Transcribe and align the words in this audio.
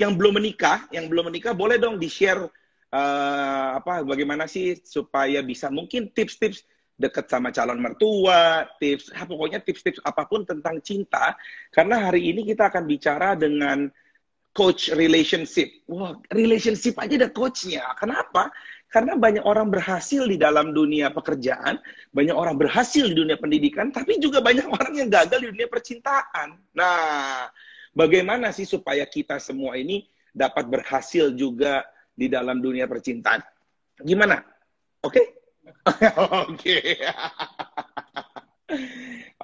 yang 0.00 0.14
belum 0.14 0.38
menikah, 0.38 0.86
yang 0.90 1.06
belum 1.06 1.30
menikah 1.30 1.52
boleh 1.52 1.76
dong 1.80 1.96
di-share 1.96 2.46
uh, 2.92 3.68
apa 3.78 4.06
bagaimana 4.06 4.46
sih 4.46 4.78
supaya 4.82 5.42
bisa 5.42 5.72
mungkin 5.72 6.10
tips-tips 6.10 6.64
dekat 6.96 7.28
sama 7.28 7.52
calon 7.52 7.76
mertua, 7.76 8.64
tips, 8.80 9.12
ha, 9.12 9.28
pokoknya 9.28 9.60
tips-tips 9.60 10.00
apa 10.00 10.24
pun 10.24 10.48
tentang 10.48 10.80
cinta. 10.80 11.36
Karena 11.68 12.08
hari 12.08 12.32
ini 12.32 12.42
kita 12.48 12.72
akan 12.72 12.88
bicara 12.88 13.36
dengan 13.36 13.92
coach 14.56 14.88
relationship. 14.96 15.84
Wah, 15.92 16.16
relationship 16.32 16.96
aja 16.96 17.20
ada 17.20 17.28
coachnya. 17.28 17.84
Kenapa? 18.00 18.48
Karena 18.88 19.12
banyak 19.12 19.44
orang 19.44 19.68
berhasil 19.68 20.24
di 20.24 20.40
dalam 20.40 20.72
dunia 20.72 21.12
pekerjaan, 21.12 21.76
banyak 22.16 22.32
orang 22.32 22.56
berhasil 22.56 23.04
di 23.04 23.12
dunia 23.12 23.36
pendidikan, 23.36 23.92
tapi 23.92 24.16
juga 24.16 24.40
banyak 24.40 24.64
orang 24.64 24.96
yang 24.96 25.08
gagal 25.12 25.44
di 25.44 25.48
dunia 25.52 25.68
percintaan. 25.68 26.56
Nah, 26.72 27.44
bagaimana 27.96 28.52
sih 28.52 28.68
supaya 28.68 29.08
kita 29.08 29.40
semua 29.40 29.80
ini 29.80 30.04
dapat 30.36 30.68
berhasil 30.68 31.32
juga 31.32 31.88
di 32.12 32.28
dalam 32.28 32.60
dunia 32.60 32.84
percintaan? 32.84 33.40
Gimana? 34.04 34.44
Oke? 35.00 35.24
Okay? 35.24 35.26
Oke. 36.44 36.78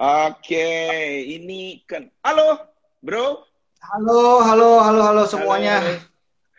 Oke, 0.03 0.69
ini 1.25 1.81
kan. 1.89 2.11
Halo, 2.21 2.59
bro. 3.01 3.47
Halo, 3.83 4.43
halo, 4.43 4.79
halo, 4.79 5.01
halo 5.01 5.23
semuanya. 5.27 5.79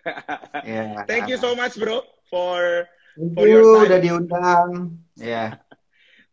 yeah. 0.69 1.05
Thank 1.09 1.29
you 1.29 1.39
so 1.41 1.57
much, 1.57 1.77
bro, 1.77 2.05
for 2.29 2.85
Thank 3.17 3.33
for 3.37 3.45
you, 3.49 3.61
your 3.61 3.65
time. 3.65 3.85
udah 3.89 4.01
diundang. 4.01 4.69
Ya. 5.17 5.25
Yeah. 5.25 5.49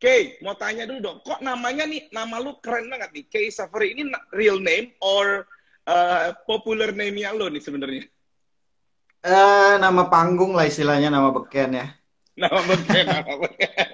Oke, 0.01 0.09
okay, 0.09 0.21
mau 0.41 0.57
tanya 0.57 0.89
dulu 0.89 0.97
dong. 0.97 1.17
Kok 1.21 1.45
namanya 1.45 1.85
nih, 1.85 2.09
nama 2.09 2.41
lu 2.41 2.57
keren 2.57 2.89
banget 2.89 3.13
nih. 3.13 3.25
Kay 3.29 3.53
Safari 3.53 3.93
ini 3.93 4.09
real 4.33 4.57
name 4.57 4.97
or 4.97 5.45
uh, 5.87 6.35
popular 6.45 6.91
name-nya 6.91 7.33
lo 7.33 7.47
nih 7.47 7.63
sebenarnya? 7.63 8.03
Uh, 9.21 9.77
nama 9.77 10.09
panggung 10.09 10.57
lah 10.57 10.65
istilahnya, 10.65 11.13
nama 11.13 11.29
beken 11.29 11.77
ya. 11.77 11.87
Nama 12.37 12.59
beken, 12.65 13.05
nama 13.05 13.33
beken. 13.37 13.89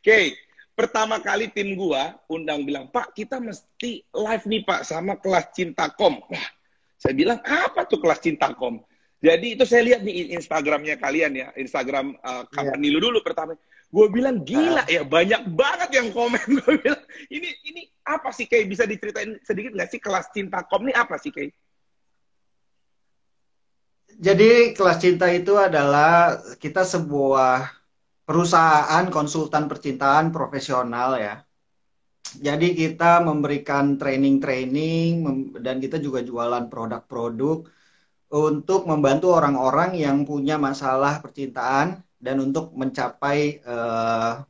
Oke, 0.00 0.06
okay. 0.06 0.24
pertama 0.72 1.18
kali 1.20 1.50
tim 1.50 1.74
gua 1.74 2.16
undang 2.30 2.64
bilang, 2.64 2.88
Pak, 2.88 3.12
kita 3.12 3.42
mesti 3.42 4.06
live 4.14 4.44
nih 4.46 4.62
Pak 4.64 4.80
sama 4.86 5.18
kelas 5.18 5.50
cinta 5.52 5.90
kom. 5.92 6.22
Wah, 6.30 6.48
saya 6.96 7.12
bilang, 7.12 7.42
apa 7.42 7.84
tuh 7.84 7.98
kelas 7.98 8.22
cinta 8.22 8.54
kom? 8.54 8.80
Jadi 9.20 9.58
itu 9.58 9.68
saya 9.68 9.84
lihat 9.84 10.00
di 10.00 10.32
Instagramnya 10.32 10.96
kalian 10.96 11.32
ya, 11.36 11.48
Instagram 11.52 12.16
uh, 12.24 12.48
company 12.48 12.88
yeah. 12.88 12.94
lu 12.96 12.98
dulu 13.10 13.20
pertama. 13.20 13.52
Gue 13.90 14.06
bilang 14.06 14.46
gila 14.46 14.86
ya 14.86 15.02
banyak 15.02 15.50
banget 15.50 15.90
yang 15.98 16.08
komen. 16.14 16.38
Gue 16.62 16.78
bilang 16.78 17.02
ini 17.26 17.50
ini 17.66 17.82
apa 18.06 18.30
sih 18.30 18.46
kayak 18.46 18.70
bisa 18.70 18.86
diceritain 18.86 19.34
sedikit 19.42 19.74
nggak 19.74 19.90
sih 19.90 19.98
kelas 19.98 20.30
cinta 20.30 20.62
kom 20.62 20.86
ini 20.86 20.94
apa 20.94 21.18
sih 21.18 21.34
kayak? 21.34 21.50
Jadi 24.20 24.76
kelas 24.78 24.98
cinta 25.02 25.26
itu 25.32 25.58
adalah 25.58 26.38
kita 26.60 26.86
sebuah 26.86 27.66
perusahaan 28.22 29.04
konsultan 29.10 29.66
percintaan 29.66 30.30
profesional 30.30 31.18
ya. 31.18 31.42
Jadi 32.30 32.78
kita 32.78 33.26
memberikan 33.26 33.98
training-training 33.98 35.26
dan 35.58 35.82
kita 35.82 35.98
juga 35.98 36.22
jualan 36.22 36.70
produk-produk 36.70 37.66
untuk 38.30 38.86
membantu 38.86 39.34
orang-orang 39.34 39.98
yang 39.98 40.22
punya 40.22 40.54
masalah 40.54 41.18
percintaan 41.18 42.06
dan 42.20 42.36
untuk 42.38 42.76
mencapai 42.76 43.64
uh, 43.64 44.44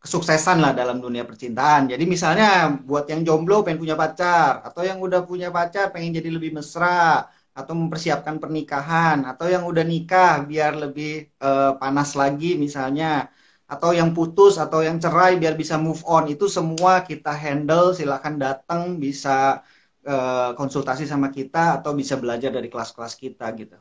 kesuksesan 0.00 0.64
lah 0.64 0.72
dalam 0.72 0.98
dunia 1.04 1.28
percintaan. 1.28 1.92
Jadi 1.92 2.08
misalnya 2.08 2.72
buat 2.72 3.04
yang 3.12 3.20
jomblo 3.20 3.60
pengen 3.60 3.84
punya 3.84 3.96
pacar 4.00 4.64
atau 4.64 4.80
yang 4.80 4.96
udah 4.98 5.28
punya 5.28 5.52
pacar 5.52 5.92
pengen 5.92 6.16
jadi 6.16 6.32
lebih 6.32 6.56
mesra 6.56 7.28
atau 7.52 7.74
mempersiapkan 7.76 8.40
pernikahan 8.40 9.28
atau 9.28 9.46
yang 9.52 9.68
udah 9.68 9.84
nikah 9.84 10.40
biar 10.48 10.72
lebih 10.80 11.28
uh, 11.44 11.76
panas 11.76 12.16
lagi 12.16 12.56
misalnya 12.56 13.28
atau 13.68 13.94
yang 13.94 14.16
putus 14.16 14.56
atau 14.56 14.80
yang 14.82 14.96
cerai 14.98 15.36
biar 15.36 15.54
bisa 15.54 15.76
move 15.76 16.00
on 16.08 16.26
itu 16.26 16.48
semua 16.48 17.04
kita 17.04 17.30
handle 17.30 17.92
silahkan 17.92 18.34
datang 18.34 18.96
bisa 18.96 19.60
uh, 20.08 20.50
konsultasi 20.56 21.04
sama 21.04 21.28
kita 21.30 21.78
atau 21.78 21.92
bisa 21.94 22.16
belajar 22.16 22.50
dari 22.50 22.66
kelas-kelas 22.72 23.14
kita 23.14 23.46
gitu. 23.54 23.78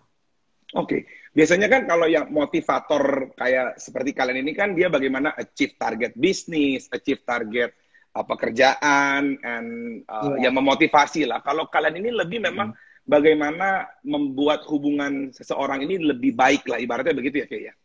Oke, 0.78 0.86
okay. 0.86 1.02
Biasanya 1.34 1.68
kan 1.70 1.82
kalau 1.86 2.10
yang 2.10 2.30
motivator 2.30 3.34
kayak 3.38 3.78
seperti 3.78 4.14
kalian 4.14 4.42
ini 4.42 4.52
kan 4.58 4.74
dia 4.74 4.90
bagaimana 4.90 5.34
achieve 5.38 5.78
target 5.78 6.18
bisnis, 6.18 6.90
achieve 6.90 7.22
target 7.26 7.74
uh, 8.14 8.26
pekerjaan, 8.26 9.38
and 9.42 9.68
uh, 10.10 10.36
yeah. 10.38 10.50
yang 10.50 10.54
memotivasi 10.58 11.30
lah. 11.30 11.42
Kalau 11.46 11.70
kalian 11.70 12.02
ini 12.02 12.10
lebih 12.14 12.42
memang 12.42 12.74
hmm 12.74 12.88
bagaimana 13.10 13.90
membuat 14.06 14.70
hubungan 14.70 15.34
seseorang 15.34 15.82
ini 15.82 15.98
lebih 15.98 16.38
baik 16.38 16.70
lah 16.70 16.78
ibaratnya 16.78 17.18
begitu 17.18 17.42
ya 17.42 17.48
kayak 17.50 17.64
ya. 17.66 17.76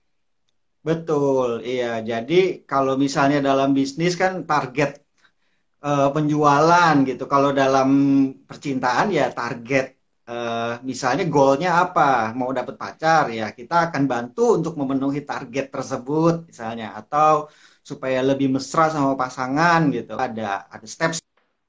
Betul, 0.85 1.65
iya. 1.65 2.05
Jadi 2.05 2.69
kalau 2.69 3.01
misalnya 3.01 3.41
dalam 3.41 3.73
bisnis 3.73 4.21
kan 4.21 4.45
target 4.45 5.01
uh, 5.81 6.13
penjualan 6.13 6.95
gitu. 7.09 7.25
Kalau 7.25 7.57
dalam 7.57 7.89
percintaan 8.45 9.09
ya 9.09 9.33
target 9.33 9.94
uh, 10.29 10.81
misalnya 10.85 11.25
goalnya 11.29 11.71
apa? 11.85 12.33
Mau 12.37 12.51
dapat 12.53 12.75
pacar 12.81 13.29
ya 13.33 13.53
kita 13.53 13.91
akan 13.91 14.03
bantu 14.09 14.59
untuk 14.59 14.75
memenuhi 14.81 15.25
target 15.25 15.73
tersebut 15.75 16.49
misalnya 16.49 16.97
atau 16.97 17.49
supaya 17.85 18.25
lebih 18.25 18.49
mesra 18.55 18.89
sama 18.89 19.13
pasangan 19.17 19.81
gitu. 19.93 20.17
Ada 20.17 20.69
ada 20.73 20.87
step 20.89 21.13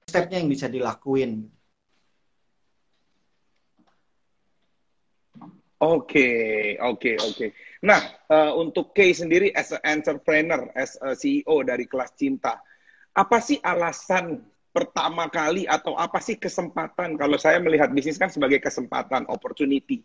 stepnya 0.07 0.39
yang 0.39 0.49
bisa 0.51 0.67
dilakuin. 0.71 1.51
Oke, 5.75 6.17
okay, 6.17 6.79
oke, 6.79 6.97
okay, 6.97 7.15
oke. 7.19 7.35
Okay. 7.35 7.49
Nah, 7.83 7.99
uh, 8.31 8.55
untuk 8.57 8.95
Kay 8.95 9.11
sendiri 9.11 9.51
as 9.51 9.75
an 9.75 9.83
entrepreneur, 9.83 10.71
as 10.73 10.95
a 11.03 11.13
CEO 11.13 11.61
dari 11.67 11.83
kelas 11.85 12.15
cinta, 12.15 12.57
apa 13.11 13.37
sih 13.43 13.59
alasan 13.59 14.39
pertama 14.75 15.31
kali 15.31 15.63
atau 15.63 15.95
apa 15.95 16.19
sih 16.19 16.35
kesempatan 16.35 17.15
kalau 17.15 17.39
saya 17.39 17.63
melihat 17.63 17.87
bisnis 17.95 18.19
kan 18.19 18.27
sebagai 18.27 18.59
kesempatan, 18.59 19.23
opportunity. 19.31 20.03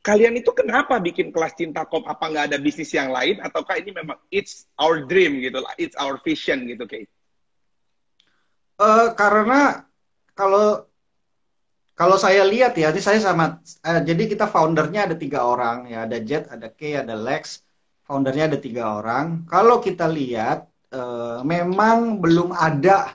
Kalian 0.00 0.38
itu 0.38 0.54
kenapa 0.54 0.96
bikin 1.02 1.34
kelas 1.34 1.58
cinta 1.58 1.82
kom? 1.84 2.06
Apa 2.06 2.30
nggak 2.30 2.54
ada 2.54 2.58
bisnis 2.62 2.94
yang 2.94 3.10
lain 3.10 3.42
ataukah 3.42 3.82
ini 3.82 3.90
memang 3.90 4.16
it's 4.30 4.70
our 4.78 5.02
dream 5.02 5.42
gitu 5.42 5.58
lah, 5.58 5.74
it's 5.74 5.98
our 5.98 6.22
vision 6.22 6.70
gitu, 6.70 6.86
Kay? 6.86 7.10
Uh, 8.78 9.12
karena 9.18 9.84
kalau 10.38 10.88
kalau 11.92 12.16
saya 12.16 12.48
lihat 12.48 12.72
ya, 12.80 12.88
ini 12.88 13.02
saya 13.04 13.20
sama, 13.20 13.60
uh, 13.60 14.00
jadi 14.00 14.24
kita 14.24 14.48
foundernya 14.48 15.04
ada 15.04 15.16
tiga 15.20 15.44
orang 15.44 15.84
ya, 15.84 16.08
ada 16.08 16.16
Jet, 16.16 16.48
ada 16.48 16.72
K, 16.72 16.96
ada 16.96 17.12
Lex, 17.12 17.60
foundernya 18.08 18.48
ada 18.48 18.56
tiga 18.56 19.04
orang. 19.04 19.44
Kalau 19.44 19.84
kita 19.84 20.08
lihat, 20.08 20.64
uh, 20.96 21.44
memang 21.44 22.16
belum 22.24 22.56
ada 22.56 23.12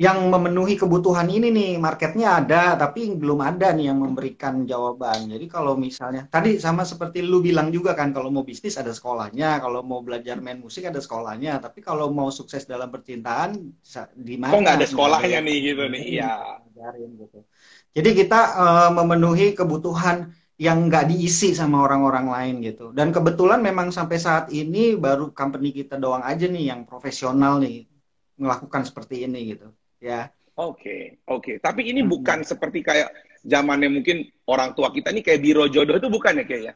yang 0.00 0.32
memenuhi 0.32 0.80
kebutuhan 0.80 1.28
ini 1.28 1.52
nih 1.52 1.70
marketnya 1.76 2.40
ada 2.40 2.72
tapi 2.72 3.12
belum 3.12 3.36
ada 3.44 3.76
nih 3.76 3.92
yang 3.92 4.00
memberikan 4.00 4.64
jawaban. 4.64 5.28
Jadi 5.28 5.44
kalau 5.44 5.76
misalnya 5.76 6.24
tadi 6.24 6.56
sama 6.56 6.88
seperti 6.88 7.20
lu 7.20 7.44
bilang 7.44 7.68
juga 7.68 7.92
kan 7.92 8.08
kalau 8.08 8.32
mau 8.32 8.40
bisnis 8.40 8.80
ada 8.80 8.96
sekolahnya 8.96 9.60
kalau 9.60 9.84
mau 9.84 10.00
belajar 10.00 10.40
main 10.40 10.56
musik 10.56 10.88
ada 10.88 11.04
sekolahnya 11.04 11.60
tapi 11.60 11.84
kalau 11.84 12.08
mau 12.08 12.32
sukses 12.32 12.64
dalam 12.64 12.88
percintaan 12.88 13.60
di 14.16 14.40
mana 14.40 14.56
kok 14.56 14.60
nggak 14.64 14.76
ada 14.80 14.88
sekolahnya 14.88 15.38
nih 15.44 15.56
gitu 15.68 15.84
nih? 15.92 16.02
Iya. 16.16 16.32
Gitu. 17.20 17.38
Jadi 17.92 18.10
kita 18.24 18.40
uh, 18.56 18.90
memenuhi 18.96 19.52
kebutuhan 19.52 20.32
yang 20.56 20.88
nggak 20.88 21.12
diisi 21.12 21.52
sama 21.52 21.84
orang-orang 21.84 22.24
lain 22.24 22.54
gitu. 22.64 22.88
Dan 22.96 23.12
kebetulan 23.12 23.60
memang 23.60 23.92
sampai 23.92 24.16
saat 24.16 24.48
ini 24.48 24.96
baru 24.96 25.28
company 25.36 25.76
kita 25.76 26.00
doang 26.00 26.24
aja 26.24 26.48
nih 26.48 26.72
yang 26.72 26.88
profesional 26.88 27.60
nih 27.60 27.84
melakukan 28.40 28.88
seperti 28.88 29.28
ini 29.28 29.52
gitu 29.52 29.68
ya. 30.00 30.32
Oke, 30.58 30.76
okay, 30.76 31.00
oke. 31.28 31.42
Okay. 31.44 31.56
Tapi 31.62 31.88
ini 31.88 32.04
hmm. 32.04 32.10
bukan 32.10 32.38
seperti 32.44 32.84
kayak 32.84 33.12
zamannya 33.40 33.88
mungkin 33.88 34.28
orang 34.44 34.76
tua 34.76 34.92
kita 34.92 35.14
ini 35.14 35.24
kayak 35.24 35.40
biro 35.40 35.64
jodoh 35.70 35.96
itu 35.96 36.08
bukan 36.10 36.40
ya 36.40 36.44
kayak 36.44 36.62
ya? 36.72 36.74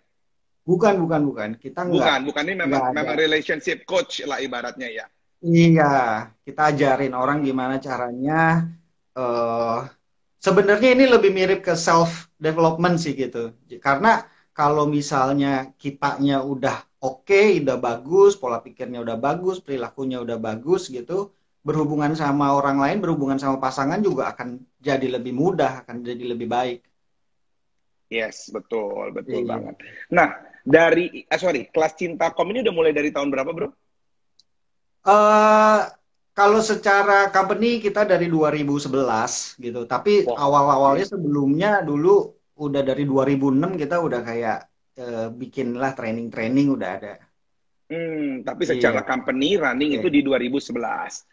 Bukan, 0.65 0.97
bukan, 1.05 1.21
bukan. 1.29 1.49
Kita 1.61 1.85
enggak. 1.85 2.00
Bukan, 2.00 2.19
bukan 2.32 2.44
ini 2.49 2.56
memang 2.65 2.82
memang 2.97 3.17
relationship 3.21 3.85
coach 3.85 4.25
lah 4.25 4.41
ibaratnya 4.41 4.88
ya. 4.88 5.05
Iya, 5.44 6.32
kita 6.41 6.73
ajarin 6.73 7.12
orang 7.12 7.44
gimana 7.44 7.76
caranya. 7.76 8.65
Uh, 9.12 9.85
Sebenarnya 10.44 10.93
ini 10.93 11.09
lebih 11.09 11.32
mirip 11.32 11.65
ke 11.65 11.73
self 11.73 12.29
development 12.37 13.00
sih 13.00 13.17
gitu. 13.17 13.56
Karena 13.81 14.29
kalau 14.53 14.85
misalnya 14.85 15.73
kitanya 15.81 16.44
udah 16.44 16.85
oke, 17.00 17.25
okay, 17.25 17.65
udah 17.65 17.81
bagus, 17.81 18.37
pola 18.37 18.61
pikirnya 18.61 19.00
udah 19.00 19.17
bagus, 19.17 19.65
perilakunya 19.65 20.20
udah 20.20 20.37
bagus 20.37 20.93
gitu, 20.93 21.32
berhubungan 21.65 22.13
sama 22.13 22.53
orang 22.53 22.77
lain, 22.77 23.01
berhubungan 23.01 23.41
sama 23.41 23.57
pasangan 23.57 23.99
juga 24.05 24.37
akan 24.37 24.61
jadi 24.77 25.17
lebih 25.17 25.33
mudah, 25.33 25.81
akan 25.83 26.05
jadi 26.05 26.25
lebih 26.37 26.45
baik. 26.45 26.85
Yes, 28.13 28.53
betul, 28.53 29.17
betul 29.17 29.49
iya. 29.49 29.49
banget. 29.49 29.75
Nah, 30.13 30.29
dari, 30.61 31.25
eh, 31.25 31.41
sorry, 31.41 31.73
kelas 31.73 31.97
cinta 31.97 32.31
kom 32.37 32.53
ini 32.53 32.61
udah 32.61 32.75
mulai 32.77 32.93
dari 32.93 33.09
tahun 33.09 33.33
berapa, 33.33 33.51
bro? 33.51 33.69
Uh, 35.05 35.89
kalau 36.37 36.61
secara 36.61 37.33
company 37.33 37.81
kita 37.81 38.05
dari 38.05 38.29
2011 38.29 39.57
gitu. 39.57 39.89
Tapi 39.89 40.29
Wah. 40.29 40.37
awal-awalnya 40.37 41.07
sebelumnya 41.17 41.81
dulu 41.81 42.29
udah 42.61 42.83
dari 42.85 43.09
2006 43.09 43.81
kita 43.81 43.97
udah 44.05 44.21
kayak 44.21 44.59
uh, 45.01 45.29
bikin 45.33 45.81
lah 45.81 45.97
training-training 45.97 46.77
udah 46.77 46.91
ada. 47.01 47.15
Hmm, 47.89 48.43
tapi 48.43 48.65
secara 48.65 49.05
Iya. 49.05 49.09
company 49.09 49.49
running 49.61 49.91
Oke. 49.97 49.99
itu 50.03 50.09
di 50.11 50.21
2011. 50.27 51.25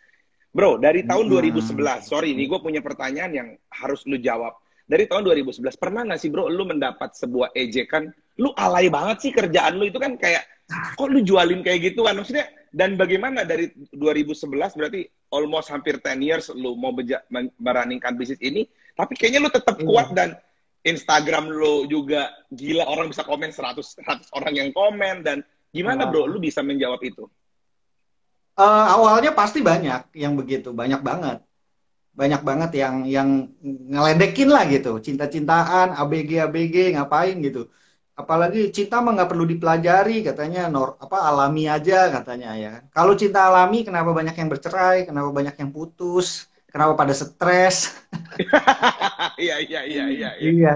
Bro, 0.51 0.83
dari 0.83 1.07
tahun 1.07 1.31
Hmm. 1.31 1.33
2011, 1.39 2.12
sorry 2.12 2.36
nih 2.36 2.51
gue 2.51 2.59
punya 2.59 2.83
pertanyaan 2.83 3.31
yang 3.31 3.48
harus 3.71 4.03
lu 4.03 4.19
jawab. 4.19 4.51
Dari 4.83 5.07
tahun 5.07 5.24
2011, 5.24 5.80
pernah 5.80 6.03
nggak 6.03 6.19
sih 6.19 6.27
bro, 6.27 6.51
lu 6.51 6.68
mendapat 6.68 7.15
sebuah 7.15 7.56
ejekan, 7.56 8.12
lu 8.36 8.51
alay 8.59 8.92
banget 8.92 9.24
sih 9.24 9.31
kerjaan 9.31 9.80
lu 9.80 9.88
itu 9.88 9.95
kan 9.95 10.19
kayak, 10.19 10.44
kok 11.00 11.07
lu 11.07 11.24
jualin 11.24 11.63
kayak 11.63 11.95
gitu 11.95 12.03
kan? 12.03 12.19
Maksudnya, 12.19 12.51
dan 12.75 13.00
bagaimana 13.00 13.48
dari 13.48 13.71
2011, 13.95 14.75
berarti 14.75 15.07
almost 15.31 15.71
hampir 15.71 16.03
10 16.03 16.19
years 16.19 16.51
lu 16.51 16.75
mau 16.75 16.92
beja- 16.92 17.24
men- 17.31 17.56
merunningkan 17.56 18.19
bisnis 18.19 18.44
ini, 18.44 18.68
tapi 18.92 19.15
kayaknya 19.15 19.47
lu 19.47 19.51
tetap 19.51 19.80
Iya. 19.80 19.88
kuat 19.88 20.07
dan 20.12 20.36
Instagram 20.83 21.47
lu 21.47 21.88
juga 21.88 22.27
gila, 22.51 22.83
orang 22.83 23.07
bisa 23.07 23.24
komen 23.24 23.56
100, 23.56 23.95
100 23.95 24.27
orang 24.36 24.59
yang 24.59 24.69
komen, 24.75 25.24
dan 25.24 25.39
gimana 25.71 26.12
bro, 26.12 26.27
lu 26.27 26.44
bisa 26.44 26.59
menjawab 26.59 27.00
itu? 27.00 27.31
Eh, 28.59 28.86
awalnya 28.95 29.31
pasti 29.39 29.59
banyak 29.69 30.00
yang 30.24 30.33
begitu, 30.39 30.68
banyak 30.81 31.01
banget. 31.09 31.38
Banyak 32.19 32.42
banget 32.50 32.71
yang 32.81 32.95
yang 33.15 33.30
ngeledekin 33.94 34.50
lah 34.56 34.63
gitu, 34.74 34.89
cinta-cintaan, 35.07 35.88
ABG 36.00 36.31
ABG 36.45 36.75
ngapain 36.95 37.36
gitu. 37.48 37.59
Apalagi 38.21 38.59
cinta 38.75 38.95
mah 39.03 39.12
nggak 39.15 39.30
perlu 39.31 39.45
dipelajari 39.53 40.13
katanya 40.27 40.59
nor 40.74 40.89
apa 41.03 41.18
alami 41.30 41.62
aja 41.75 41.95
katanya 42.15 42.50
ya. 42.63 42.71
Kalau 42.95 43.13
cinta 43.21 43.39
alami 43.50 43.77
kenapa 43.88 44.12
banyak 44.19 44.36
yang 44.42 44.50
bercerai, 44.54 44.97
kenapa 45.09 45.30
banyak 45.38 45.56
yang 45.62 45.71
putus, 45.77 46.27
kenapa 46.71 46.94
pada 47.01 47.13
stres? 47.15 47.77
Iya, 49.42 49.56
iya, 49.65 49.80
iya, 49.92 50.06
iya. 50.13 50.30
iya. 50.38 50.71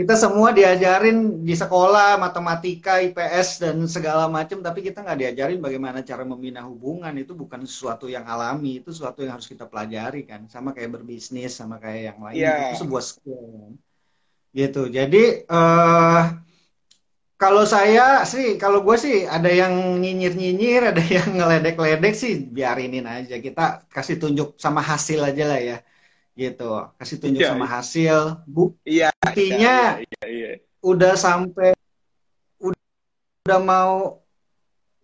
Kita 0.00 0.16
semua 0.16 0.48
diajarin 0.48 1.44
di 1.44 1.52
sekolah 1.52 2.16
matematika, 2.16 3.04
IPS 3.04 3.60
dan 3.60 3.84
segala 3.84 4.32
macam, 4.32 4.64
tapi 4.64 4.80
kita 4.80 5.04
nggak 5.04 5.18
diajarin 5.20 5.60
bagaimana 5.60 6.00
cara 6.00 6.24
membina 6.24 6.64
hubungan. 6.64 7.12
Itu 7.20 7.36
bukan 7.36 7.68
sesuatu 7.68 8.08
yang 8.08 8.24
alami, 8.24 8.80
itu 8.80 8.96
sesuatu 8.96 9.20
yang 9.20 9.36
harus 9.36 9.44
kita 9.44 9.68
pelajari 9.68 10.24
kan. 10.24 10.48
Sama 10.48 10.72
kayak 10.72 10.96
berbisnis, 10.96 11.52
sama 11.52 11.76
kayak 11.76 12.16
yang 12.16 12.18
lain. 12.24 12.40
Iya. 12.40 12.56
Itu 12.72 12.88
sebuah 12.88 13.02
skill. 13.04 13.44
kan. 13.44 13.72
Gitu. 14.56 14.82
Jadi 14.88 15.22
eh 15.44 16.22
kalau 17.36 17.64
saya 17.68 18.24
sih, 18.24 18.56
kalau 18.56 18.80
gue 18.80 18.96
sih 18.96 19.28
ada 19.28 19.52
yang 19.52 20.00
nyinyir-nyinyir, 20.00 20.80
ada 20.96 21.04
yang 21.04 21.28
ngeledek-ledek 21.36 22.16
sih, 22.16 22.40
biarinin 22.48 23.04
aja. 23.04 23.36
Kita 23.36 23.84
kasih 23.92 24.16
tunjuk 24.16 24.56
sama 24.56 24.80
hasil 24.80 25.20
aja 25.28 25.44
lah 25.44 25.60
ya. 25.60 25.76
Gitu. 26.40 26.70
Kasih 26.96 27.16
tunjuk 27.20 27.44
Iya, 27.44 27.50
sama 27.52 27.66
iya. 27.68 27.72
hasil. 27.76 28.16
Bu- 28.48 28.76
Iya, 28.80 29.08
Buktinya 29.20 29.76
iya, 30.00 30.24
iya. 30.24 30.52
udah 30.80 31.12
sampai 31.12 31.76
udah, 32.56 32.84
udah 33.44 33.60
mau 33.60 34.24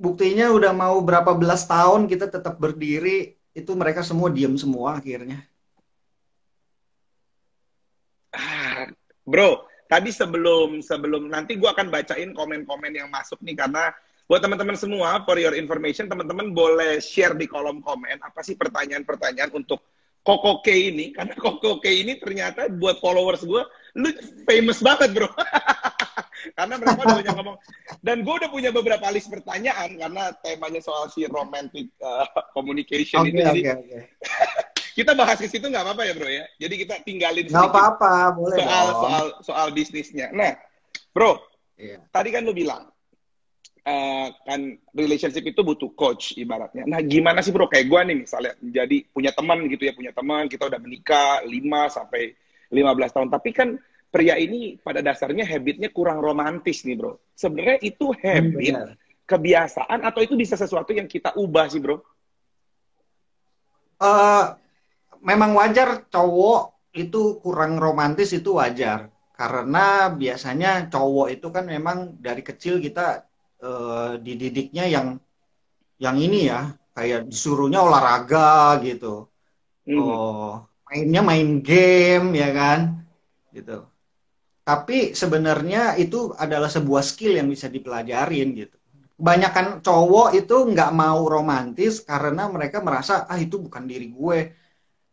buktinya 0.01 0.49
udah 0.53 0.73
mau 0.73 0.97
berapa 1.05 1.37
belas 1.37 1.69
tahun 1.69 2.09
kita 2.09 2.33
tetap 2.33 2.57
berdiri 2.57 3.37
itu 3.53 3.73
mereka 3.77 4.01
semua 4.05 4.29
diem 4.29 4.53
semua 4.57 4.97
akhirnya 5.01 5.41
Ah, 8.37 8.93
Bro, 9.25 9.65
tadi 9.89 10.13
sebelum 10.13 10.85
sebelum 10.85 11.33
nanti 11.33 11.57
gua 11.57 11.73
akan 11.73 11.89
bacain 11.89 12.37
komen-komen 12.37 12.93
yang 12.93 13.09
masuk 13.09 13.41
nih 13.41 13.57
karena 13.57 13.89
buat 14.29 14.45
teman-teman 14.45 14.77
semua 14.77 15.25
for 15.25 15.41
your 15.41 15.57
information 15.57 16.05
teman-teman 16.05 16.53
boleh 16.53 17.01
share 17.01 17.33
di 17.33 17.49
kolom 17.49 17.81
komen 17.81 18.21
apa 18.21 18.45
sih 18.45 18.53
pertanyaan-pertanyaan 18.53 19.49
untuk 19.57 19.81
Koko 20.27 20.61
K 20.67 20.91
ini 20.91 21.15
karena 21.15 21.39
Koko 21.45 21.79
K 21.79 21.87
ini 21.87 22.19
ternyata 22.19 22.67
buat 22.67 22.99
followers 22.99 23.47
gua 23.47 23.63
lu 23.97 24.11
famous 24.45 24.83
banget 24.83 25.15
bro. 25.15 25.31
Karena 26.57 26.79
mereka 26.79 27.03
udah 27.03 27.17
banyak 27.19 27.35
ngomong. 27.43 27.57
Dan 28.05 28.23
gue 28.23 28.35
udah 28.39 28.51
punya 28.53 28.71
beberapa 28.71 29.03
list 29.11 29.33
pertanyaan 29.33 29.99
karena 29.99 30.31
temanya 30.47 30.79
soal 30.79 31.11
si 31.11 31.27
romantic 31.27 31.91
uh, 31.99 32.23
communication 32.55 33.25
oke 33.25 33.35
itu 33.35 33.41
jadi 33.43 33.61
oke 33.67 33.83
oke. 33.83 33.99
Kita 34.97 35.13
bahas 35.13 35.37
ke 35.37 35.49
situ 35.51 35.67
nggak 35.67 35.85
apa-apa 35.85 36.03
ya 36.09 36.13
bro 36.17 36.31
ya? 36.31 36.45
Jadi 36.57 36.75
kita 36.87 36.95
tinggalin 37.05 37.45
nggak 37.45 37.53
sedikit 37.53 37.69
apa-apa 37.69 38.13
boleh 38.33 38.57
soal 38.57 38.87
dong. 38.87 39.01
soal 39.03 39.25
soal 39.45 39.67
bisnisnya. 39.77 40.33
Nah, 40.33 40.57
bro, 41.13 41.37
Iya. 41.77 42.01
tadi 42.09 42.33
kan 42.33 42.49
lu 42.49 42.57
bilang 42.57 42.89
eh, 43.87 44.27
kan 44.43 44.61
relationship 44.91 45.47
itu 45.47 45.63
butuh 45.63 45.95
coach 45.95 46.35
ibaratnya. 46.35 46.83
Nah, 46.91 46.99
gimana 47.07 47.39
sih 47.41 47.55
bro 47.55 47.71
kayak 47.71 47.87
gua 47.87 48.03
nih 48.03 48.27
misalnya 48.27 48.59
jadi 48.59 49.07
punya 49.15 49.31
teman 49.31 49.63
gitu 49.71 49.87
ya, 49.87 49.95
punya 49.95 50.11
teman 50.11 50.51
kita 50.51 50.67
udah 50.67 50.81
menikah 50.83 51.47
5 51.47 51.87
sampai 51.87 52.35
15 52.75 53.15
tahun, 53.15 53.29
tapi 53.31 53.51
kan 53.55 53.69
pria 54.11 54.35
ini 54.35 54.75
pada 54.83 54.99
dasarnya 54.99 55.47
habitnya 55.47 55.95
kurang 55.95 56.19
romantis 56.19 56.83
nih 56.83 56.99
bro. 56.99 57.23
Sebenarnya 57.39 57.79
itu 57.87 58.11
habit, 58.11 58.75
benar. 58.75 58.89
kebiasaan 59.23 60.03
atau 60.03 60.21
itu 60.27 60.35
bisa 60.35 60.59
sesuatu 60.59 60.91
yang 60.91 61.07
kita 61.07 61.39
ubah 61.39 61.71
sih 61.71 61.79
bro? 61.79 62.03
Eh, 63.97 64.47
memang 65.23 65.57
wajar 65.57 66.05
cowok 66.11 66.93
itu 66.97 67.39
kurang 67.45 67.77
romantis 67.77 68.33
itu 68.33 68.57
wajar 68.57 69.13
karena 69.37 70.09
biasanya 70.09 70.89
cowok 70.89 71.29
itu 71.29 71.47
kan 71.53 71.69
memang 71.69 72.17
dari 72.17 72.41
kecil 72.41 72.81
kita 72.81 73.26
eh, 73.63 74.11
dididiknya 74.21 74.85
yang 74.89 75.09
yang 75.97 76.17
ini 76.21 76.49
ya 76.53 76.77
kayak 76.97 77.29
disuruhnya 77.31 77.81
olahraga 77.85 78.81
gitu. 78.85 79.29
Hmm. 79.87 80.03
oh 80.03 80.53
mainnya 80.87 81.23
main 81.23 81.49
game 81.61 82.27
ya 82.39 82.51
kan? 82.55 82.81
Gitu. 83.51 83.83
Tapi 84.67 85.15
sebenarnya 85.15 85.95
itu 85.99 86.35
adalah 86.35 86.67
sebuah 86.71 87.03
skill 87.03 87.39
yang 87.39 87.47
bisa 87.51 87.71
dipelajarin 87.71 88.55
gitu. 88.55 88.77
Kebanyakan 89.17 89.81
cowok 89.81 90.37
itu 90.37 90.57
nggak 90.75 90.91
mau 90.93 91.25
romantis 91.25 92.03
karena 92.05 92.51
mereka 92.51 92.83
merasa 92.85 93.25
ah 93.31 93.39
itu 93.39 93.57
bukan 93.63 93.87
diri 93.87 94.11
gue. 94.11 94.39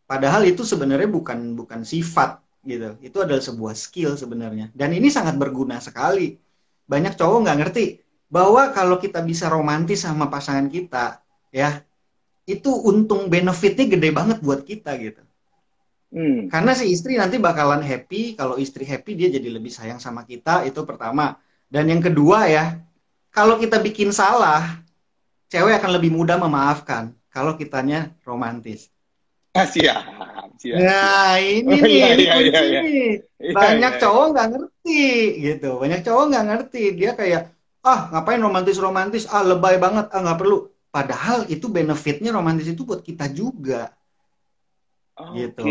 Padahal 0.04 0.44
itu 0.44 0.62
sebenarnya 0.66 1.08
bukan 1.08 1.56
bukan 1.56 1.80
sifat 1.86 2.42
gitu. 2.66 2.98
Itu 3.00 3.24
adalah 3.24 3.40
sebuah 3.40 3.74
skill 3.78 4.18
sebenarnya. 4.18 4.74
Dan 4.74 4.92
ini 4.92 5.08
sangat 5.08 5.38
berguna 5.40 5.80
sekali. 5.80 6.36
Banyak 6.84 7.16
cowok 7.16 7.38
nggak 7.48 7.58
ngerti 7.64 8.03
bahwa 8.34 8.62
kalau 8.76 8.96
kita 9.04 9.20
bisa 9.30 9.46
romantis 9.56 10.00
sama 10.06 10.24
pasangan 10.34 10.68
kita 10.76 11.04
ya 11.60 11.68
itu 12.54 12.70
untung 12.90 13.22
benefitnya 13.32 13.84
gede 13.94 14.08
banget 14.18 14.38
buat 14.46 14.60
kita 14.70 14.90
gitu 15.04 15.22
Hmm. 16.12 16.48
karena 16.52 16.72
si 16.78 16.84
istri 16.94 17.12
nanti 17.20 17.36
bakalan 17.46 17.82
happy 17.90 18.22
kalau 18.38 18.56
istri 18.64 18.84
happy 18.92 19.12
dia 19.18 19.28
jadi 19.36 19.48
lebih 19.56 19.72
sayang 19.78 19.98
sama 20.06 20.22
kita 20.30 20.54
itu 20.68 20.80
pertama 20.88 21.24
dan 21.72 21.84
yang 21.92 22.02
kedua 22.06 22.38
ya 22.56 22.64
kalau 23.36 23.56
kita 23.62 23.76
bikin 23.86 24.10
salah 24.20 24.62
cewek 25.52 25.74
akan 25.80 25.92
lebih 25.96 26.10
mudah 26.18 26.36
memaafkan 26.44 27.04
kalau 27.34 27.52
kitanya 27.60 28.12
romantis 28.28 28.80
Ah, 29.54 29.66
siap, 29.66 30.02
siap. 30.60 30.84
Nah, 30.84 31.38
ini 31.38 31.74
Oh, 31.82 31.86
nih, 31.86 31.96
iya, 31.96 32.06
ini 32.14 32.22
iya, 32.22 32.34
iya, 32.46 32.60
iya. 32.70 32.80
nih. 32.82 33.00
Iya, 33.38 33.52
Banyak 33.56 33.92
iya, 33.92 33.98
cowok 34.00 34.24
nggak 34.32 34.46
ngerti 34.52 34.90
gitu. 35.44 35.66
Banyak 35.82 36.00
cowok 36.06 36.24
nggak 36.30 36.44
ngerti. 36.48 36.78
Dia 36.98 37.10
kayak, 37.20 37.40
ah 37.84 38.08
ngapain 38.10 38.40
romantis-romantis? 38.40 39.28
Ah 39.28 39.44
lebay 39.44 39.76
banget, 39.76 40.08
ah 40.10 40.20
nggak 40.24 40.40
perlu. 40.40 40.72
Padahal 40.88 41.44
itu 41.52 41.68
benefitnya 41.68 42.32
romantis 42.32 42.70
itu 42.70 42.82
buat 42.86 43.04
kita 43.04 43.28
juga. 43.30 43.92
Oke. 45.14 45.38
Gitu. 45.38 45.64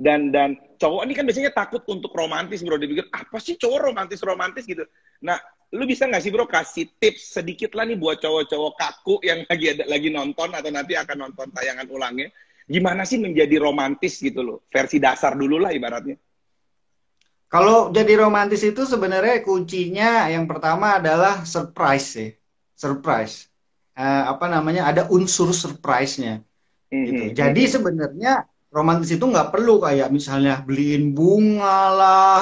Dan 0.00 0.32
dan 0.32 0.56
cowok 0.80 1.04
ini 1.04 1.12
kan 1.12 1.24
biasanya 1.28 1.52
takut 1.52 1.82
untuk 1.90 2.14
romantis 2.14 2.62
bro. 2.62 2.78
Dia 2.78 2.88
pikir 2.88 3.06
apa 3.10 3.36
sih 3.42 3.58
cowok 3.58 3.90
romantis 3.90 4.20
romantis 4.22 4.64
gitu. 4.64 4.86
Nah, 5.20 5.36
lu 5.74 5.84
bisa 5.86 6.06
nggak 6.06 6.22
sih 6.22 6.30
bro 6.32 6.46
kasih 6.46 6.88
tips 6.98 7.36
sedikit 7.38 7.74
lah 7.76 7.84
nih 7.86 7.98
buat 7.98 8.18
cowok-cowok 8.22 8.72
kaku 8.78 9.14
yang 9.26 9.44
lagi 9.46 9.66
ada 9.76 9.84
lagi 9.86 10.08
nonton 10.08 10.50
atau 10.54 10.70
nanti 10.72 10.94
akan 10.94 11.16
nonton 11.30 11.46
tayangan 11.52 11.86
ulangnya. 11.90 12.32
Gimana 12.70 13.02
sih 13.02 13.18
menjadi 13.18 13.58
romantis 13.58 14.22
gitu 14.22 14.46
loh? 14.46 14.58
Versi 14.70 15.02
dasar 15.02 15.34
dulu 15.34 15.58
lah 15.58 15.74
ibaratnya. 15.74 16.14
Kalau 17.50 17.90
jadi 17.90 18.12
romantis 18.22 18.62
itu 18.62 18.86
sebenarnya 18.86 19.42
kuncinya 19.42 20.30
yang 20.30 20.46
pertama 20.46 21.02
adalah 21.02 21.42
surprise 21.42 22.06
sih. 22.16 22.30
Surprise. 22.78 23.50
Eh, 23.98 24.22
apa 24.32 24.46
namanya? 24.46 24.86
Ada 24.90 25.02
unsur 25.10 25.50
surprise-nya. 25.52 26.40
gitu. 26.90 27.22
Mhm. 27.30 27.38
Jadi 27.38 27.62
sebenarnya 27.70 28.32
romantis 28.74 29.10
itu 29.14 29.22
nggak 29.22 29.54
perlu 29.54 29.78
kayak 29.78 30.10
misalnya 30.10 30.58
beliin 30.66 31.14
bunga 31.14 31.78
lah, 31.94 32.38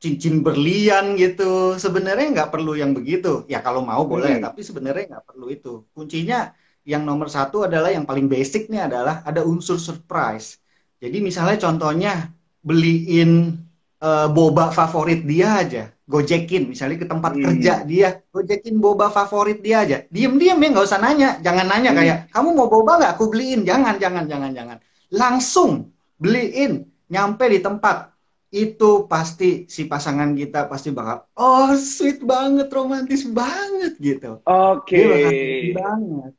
cincin 0.00 0.40
berlian 0.40 1.16
gitu. 1.20 1.76
Sebenarnya 1.76 2.26
nggak 2.32 2.48
perlu 2.54 2.72
yang 2.80 2.96
begitu. 2.96 3.44
Ya 3.52 3.60
kalau 3.60 3.84
mau 3.84 4.02
boleh, 4.08 4.40
Hmm. 4.40 4.44
tapi 4.48 4.60
sebenarnya 4.64 5.04
nggak 5.16 5.24
perlu 5.28 5.46
itu. 5.52 5.84
Kuncinya 5.92 6.56
yang 6.88 7.04
nomor 7.04 7.28
satu 7.28 7.68
adalah 7.68 7.92
yang 7.92 8.08
paling 8.08 8.24
basic 8.24 8.72
nih 8.72 8.88
adalah 8.88 9.20
ada 9.28 9.44
unsur 9.44 9.76
surprise. 9.76 10.56
Jadi 10.96 11.20
misalnya 11.20 11.56
contohnya 11.60 12.32
beliin 12.64 13.60
eh, 14.00 14.28
boba 14.32 14.72
favorit 14.72 15.22
dia 15.22 15.62
aja, 15.62 15.82
gojekin 16.10 16.74
misalnya 16.74 16.98
ke 16.98 17.06
tempat 17.06 17.32
hmm. 17.38 17.42
kerja 17.46 17.72
dia 17.86 18.08
gojekin 18.34 18.82
boba 18.82 19.12
favorit 19.14 19.62
dia 19.62 19.86
aja. 19.86 19.96
Diem 20.10 20.34
diem 20.40 20.58
ya 20.58 20.68
nggak 20.74 20.86
usah 20.90 21.00
nanya. 21.00 21.38
Jangan 21.38 21.66
nanya 21.70 21.90
hmm. 21.94 21.98
kayak 22.02 22.16
kamu 22.34 22.48
mau 22.56 22.66
boba 22.66 22.92
nggak? 22.98 23.12
Aku 23.14 23.30
beliin. 23.30 23.62
Jangan 23.62 24.02
jangan 24.02 24.24
jangan 24.26 24.50
jangan. 24.50 24.76
Langsung 25.14 25.94
beliin 26.18 26.90
nyampe 27.06 27.46
di 27.46 27.62
tempat. 27.62 28.10
Itu 28.50 29.06
pasti 29.06 29.70
si 29.70 29.86
pasangan 29.86 30.34
kita 30.34 30.66
pasti 30.66 30.90
bakal 30.90 31.22
oh 31.38 31.70
sweet 31.78 32.18
banget 32.26 32.66
romantis 32.74 33.22
banget 33.22 33.94
gitu. 34.02 34.42
Oke. 34.42 34.98
Okay. 34.98 35.70
banget 35.70 36.34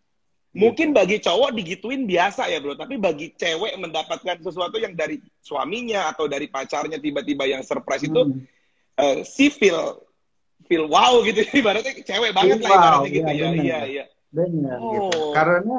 Mungkin 0.51 0.91
bagi 0.91 1.23
cowok 1.23 1.55
digituin 1.55 2.03
biasa 2.03 2.51
ya 2.51 2.59
bro, 2.59 2.75
tapi 2.75 2.99
bagi 2.99 3.31
cewek 3.39 3.71
mendapatkan 3.79 4.35
sesuatu 4.43 4.75
yang 4.83 4.91
dari 4.99 5.23
suaminya 5.39 6.11
atau 6.11 6.27
dari 6.27 6.51
pacarnya 6.51 6.99
tiba-tiba 6.99 7.47
yang 7.47 7.63
surprise 7.63 8.03
itu 8.03 8.19
hmm. 8.19 8.43
uh, 8.99 9.17
si 9.23 9.47
feel 9.47 10.03
feel 10.67 10.91
wow 10.91 11.23
gitu 11.23 11.47
ibaratnya 11.63 12.03
cewek 12.03 12.35
banget 12.35 12.59
feel 12.59 12.67
lah 12.67 12.75
ibaratnya 12.75 12.99
wow, 12.99 13.15
gitu 13.15 13.31
ya. 13.31 13.31
Iya 13.31 13.47
iya 13.63 13.79
iya. 13.87 14.03
Benar 14.27 14.75
gitu. 14.75 14.83
oh. 14.83 14.91
gitu. 14.91 15.19
Karena 15.31 15.77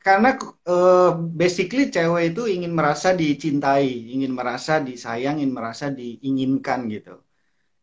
karena 0.00 0.30
uh, 0.64 1.12
basically 1.20 1.92
cewek 1.92 2.32
itu 2.32 2.48
ingin 2.48 2.72
merasa 2.72 3.12
dicintai, 3.12 4.08
ingin 4.08 4.32
merasa 4.32 4.80
disayang, 4.80 5.36
ingin 5.36 5.52
merasa 5.52 5.92
diinginkan 5.92 6.88
gitu. 6.88 7.20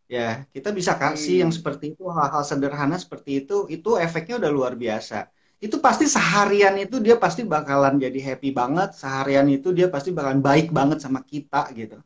Ya, 0.09 0.49
kita 0.49 0.73
bisa 0.73 0.97
kasih 0.97 1.37
hmm. 1.37 1.41
yang 1.45 1.51
seperti 1.53 1.93
itu, 1.93 2.09
hal-hal 2.09 2.41
sederhana 2.41 2.97
seperti 2.97 3.45
itu, 3.45 3.69
itu 3.69 3.93
efeknya 3.97 4.41
udah 4.41 4.51
luar 4.53 4.73
biasa 4.73 5.29
itu 5.65 5.75
pasti 5.85 6.05
seharian 6.15 6.75
itu 6.77 6.95
dia 7.05 7.15
pasti 7.23 7.41
bakalan 7.53 7.97
jadi 7.97 8.19
happy 8.27 8.49
banget 8.59 8.89
seharian 9.01 9.47
itu 9.49 9.73
dia 9.77 9.87
pasti 9.93 10.09
bakalan 10.13 10.41
baik 10.45 10.69
banget 10.77 10.97
sama 11.01 11.19
kita 11.25 11.61
gitu. 11.73 11.97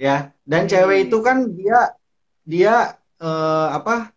Ya 0.00 0.34
dan 0.50 0.62
cewek 0.70 0.98
itu 1.08 1.16
kan 1.26 1.36
dia 1.58 1.94
dia 2.42 2.74
uh, 3.22 3.68
apa 3.78 4.10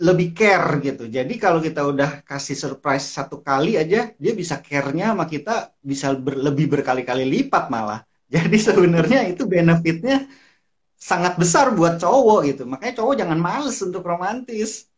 lebih 0.00 0.32
care 0.32 0.80
gitu. 0.80 1.04
Jadi 1.06 1.36
kalau 1.36 1.60
kita 1.60 1.84
udah 1.84 2.24
kasih 2.24 2.56
surprise 2.56 3.04
satu 3.04 3.44
kali 3.44 3.76
aja 3.76 4.10
dia 4.16 4.32
bisa 4.32 4.56
care-nya 4.64 5.12
sama 5.12 5.28
kita 5.28 5.76
bisa 5.84 6.16
ber, 6.16 6.34
lebih 6.40 6.66
berkali-kali 6.72 7.24
lipat 7.28 7.68
malah. 7.68 8.00
Jadi 8.34 8.56
sebenarnya 8.56 9.28
itu 9.30 9.44
benefitnya 9.44 10.26
sangat 10.96 11.36
besar 11.36 11.72
buat 11.76 12.00
cowok 12.02 12.40
gitu. 12.48 12.62
Makanya 12.64 12.94
cowok 12.98 13.14
jangan 13.20 13.38
males 13.38 13.76
untuk 13.84 14.02
romantis 14.02 14.89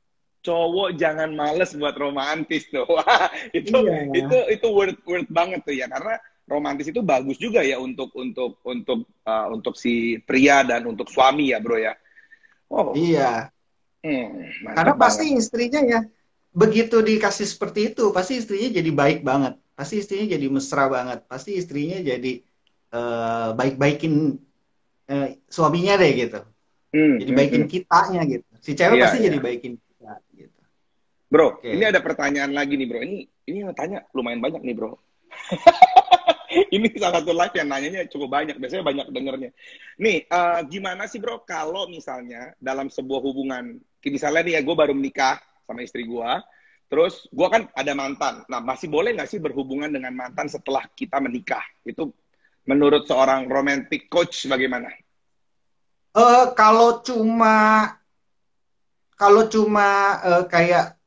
cowok 0.43 0.99
jangan 0.99 1.31
males 1.33 1.73
buat 1.79 1.95
romantis 1.95 2.67
tuh. 2.69 2.85
itu 3.59 3.79
iya. 3.79 4.11
itu 4.11 4.37
itu 4.51 4.67
worth 4.69 5.01
worth 5.07 5.31
banget 5.31 5.63
tuh 5.63 5.75
ya 5.75 5.87
karena 5.87 6.19
romantis 6.51 6.91
itu 6.91 7.01
bagus 7.01 7.39
juga 7.39 7.63
ya 7.63 7.79
untuk 7.79 8.11
untuk 8.19 8.59
untuk 8.67 9.07
uh, 9.25 9.47
untuk 9.55 9.79
si 9.79 10.19
pria 10.27 10.67
dan 10.67 10.85
untuk 10.85 11.09
suami 11.09 11.55
ya 11.55 11.63
bro 11.63 11.79
ya. 11.79 11.95
Oh. 12.69 12.93
Iya. 12.93 13.49
Hmm, 14.03 14.51
karena 14.75 14.99
pasti 14.99 15.31
banget. 15.31 15.41
istrinya 15.47 15.81
ya 15.87 16.01
begitu 16.53 17.01
dikasih 17.01 17.47
seperti 17.47 17.95
itu 17.95 18.11
pasti 18.11 18.43
istrinya 18.43 18.83
jadi 18.83 18.91
baik 18.91 19.23
banget. 19.23 19.55
Pasti 19.79 20.03
istrinya 20.03 20.35
jadi 20.35 20.47
mesra 20.51 20.91
banget. 20.91 21.25
Pasti 21.31 21.55
istrinya 21.55 22.03
jadi 22.03 22.43
uh, 22.93 23.55
baik-baikin 23.55 24.37
uh, 25.07 25.29
suaminya 25.47 25.95
deh 25.97 26.13
gitu. 26.19 26.41
Hmm, 26.93 27.17
jadi 27.23 27.33
baikin 27.33 27.63
hmm, 27.65 27.71
hmm. 27.71 27.75
kitanya 27.79 28.23
gitu. 28.29 28.47
Si 28.61 28.77
cewek 28.77 29.01
iya, 29.01 29.05
pasti 29.09 29.19
iya. 29.23 29.27
jadi 29.33 29.39
baikin 29.41 29.73
Bro, 31.33 31.65
okay. 31.65 31.81
ini 31.81 31.89
ada 31.89 32.05
pertanyaan 32.05 32.53
lagi 32.53 32.77
nih 32.77 32.85
bro. 32.85 33.01
Ini 33.01 33.25
ini 33.49 33.65
yang 33.65 33.73
tanya 33.73 34.05
lumayan 34.13 34.45
banyak 34.45 34.61
nih 34.61 34.77
bro. 34.77 35.01
ini 36.77 36.93
salah 37.01 37.25
satu 37.25 37.33
live 37.33 37.57
yang 37.57 37.69
nanyanya 37.73 38.05
cukup 38.13 38.29
banyak. 38.37 38.61
Biasanya 38.61 38.85
banyak 38.85 39.07
dengernya. 39.09 39.51
Nih, 39.97 40.29
uh, 40.29 40.61
gimana 40.69 41.09
sih 41.09 41.17
bro 41.17 41.41
kalau 41.49 41.89
misalnya 41.89 42.53
dalam 42.61 42.93
sebuah 42.93 43.25
hubungan, 43.25 43.81
misalnya 44.05 44.45
nih 44.45 44.55
ya 44.55 44.61
gue 44.61 44.77
baru 44.77 44.93
menikah 44.93 45.41
sama 45.65 45.81
istri 45.81 46.05
gue, 46.05 46.31
terus 46.93 47.25
gue 47.33 47.49
kan 47.49 47.65
ada 47.73 47.97
mantan. 47.97 48.45
Nah, 48.53 48.61
masih 48.61 48.93
boleh 48.93 49.17
nggak 49.17 49.33
sih 49.33 49.41
berhubungan 49.41 49.89
dengan 49.89 50.13
mantan 50.13 50.53
setelah 50.53 50.85
kita 50.93 51.17
menikah? 51.17 51.65
Itu 51.81 52.13
menurut 52.69 53.09
seorang 53.09 53.49
romantic 53.49 54.13
coach 54.13 54.45
bagaimana? 54.53 54.93
Uh, 56.13 56.53
kalau 56.53 57.01
cuma 57.01 57.89
kalau 59.17 59.49
cuma 59.49 60.21
uh, 60.21 60.45
kayak 60.45 61.01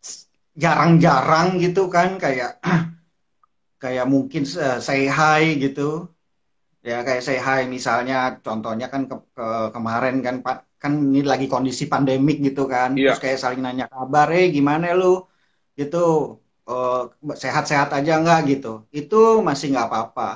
jarang-jarang 0.55 1.59
gitu 1.59 1.91
kan 1.91 2.15
kayak 2.15 2.63
kayak 3.83 4.05
mungkin 4.07 4.43
uh, 4.55 4.79
say 4.79 5.05
hi 5.11 5.59
gitu. 5.59 6.07
Ya 6.85 7.01
kayak 7.03 7.23
say 7.25 7.37
hi 7.41 7.67
misalnya 7.67 8.39
contohnya 8.45 8.87
kan 8.93 9.09
ke, 9.09 9.15
ke, 9.35 9.47
kemarin 9.75 10.21
kan 10.25 10.35
pak 10.45 10.57
kan 10.79 10.93
ini 11.01 11.25
lagi 11.25 11.51
kondisi 11.51 11.91
pandemik 11.91 12.39
gitu 12.39 12.65
kan. 12.71 12.95
Yeah. 12.95 13.13
terus 13.13 13.21
kayak 13.23 13.39
saling 13.41 13.61
nanya 13.61 13.85
kabar 13.91 14.31
eh 14.31 14.47
gimana 14.55 14.95
lu? 14.95 15.27
Gitu. 15.75 16.39
Uh, 16.65 17.13
sehat-sehat 17.35 17.93
aja 17.93 18.17
nggak? 18.23 18.41
Gitu. 18.57 18.87
Itu 18.95 19.43
masih 19.43 19.75
nggak 19.75 19.87
apa-apa. 19.91 20.29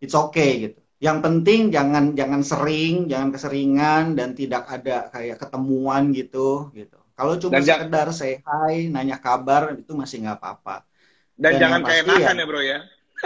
It's 0.00 0.16
okay 0.16 0.50
gitu. 0.64 0.80
Yang 1.00 1.18
penting 1.24 1.60
jangan 1.72 2.04
jangan 2.16 2.42
sering 2.44 3.08
jangan 3.08 3.30
keseringan 3.32 4.04
dan 4.16 4.32
tidak 4.36 4.68
ada 4.68 5.08
kayak 5.12 5.36
ketemuan 5.40 6.12
gitu 6.12 6.68
gitu 6.76 6.99
kalau 7.20 7.36
cuma 7.36 7.60
Dan 7.60 7.68
sekedar 7.68 8.08
say 8.16 8.40
hi, 8.40 8.88
nanya 8.88 9.20
kabar 9.20 9.76
itu 9.76 9.92
masih 9.92 10.24
nggak 10.24 10.40
apa-apa. 10.40 10.88
Dan, 11.36 11.52
Dan 11.56 11.60
jangan 11.60 11.80
kayak 11.84 12.02
ya, 12.16 12.32
ya 12.32 12.44
bro 12.48 12.60
ya. 12.64 12.78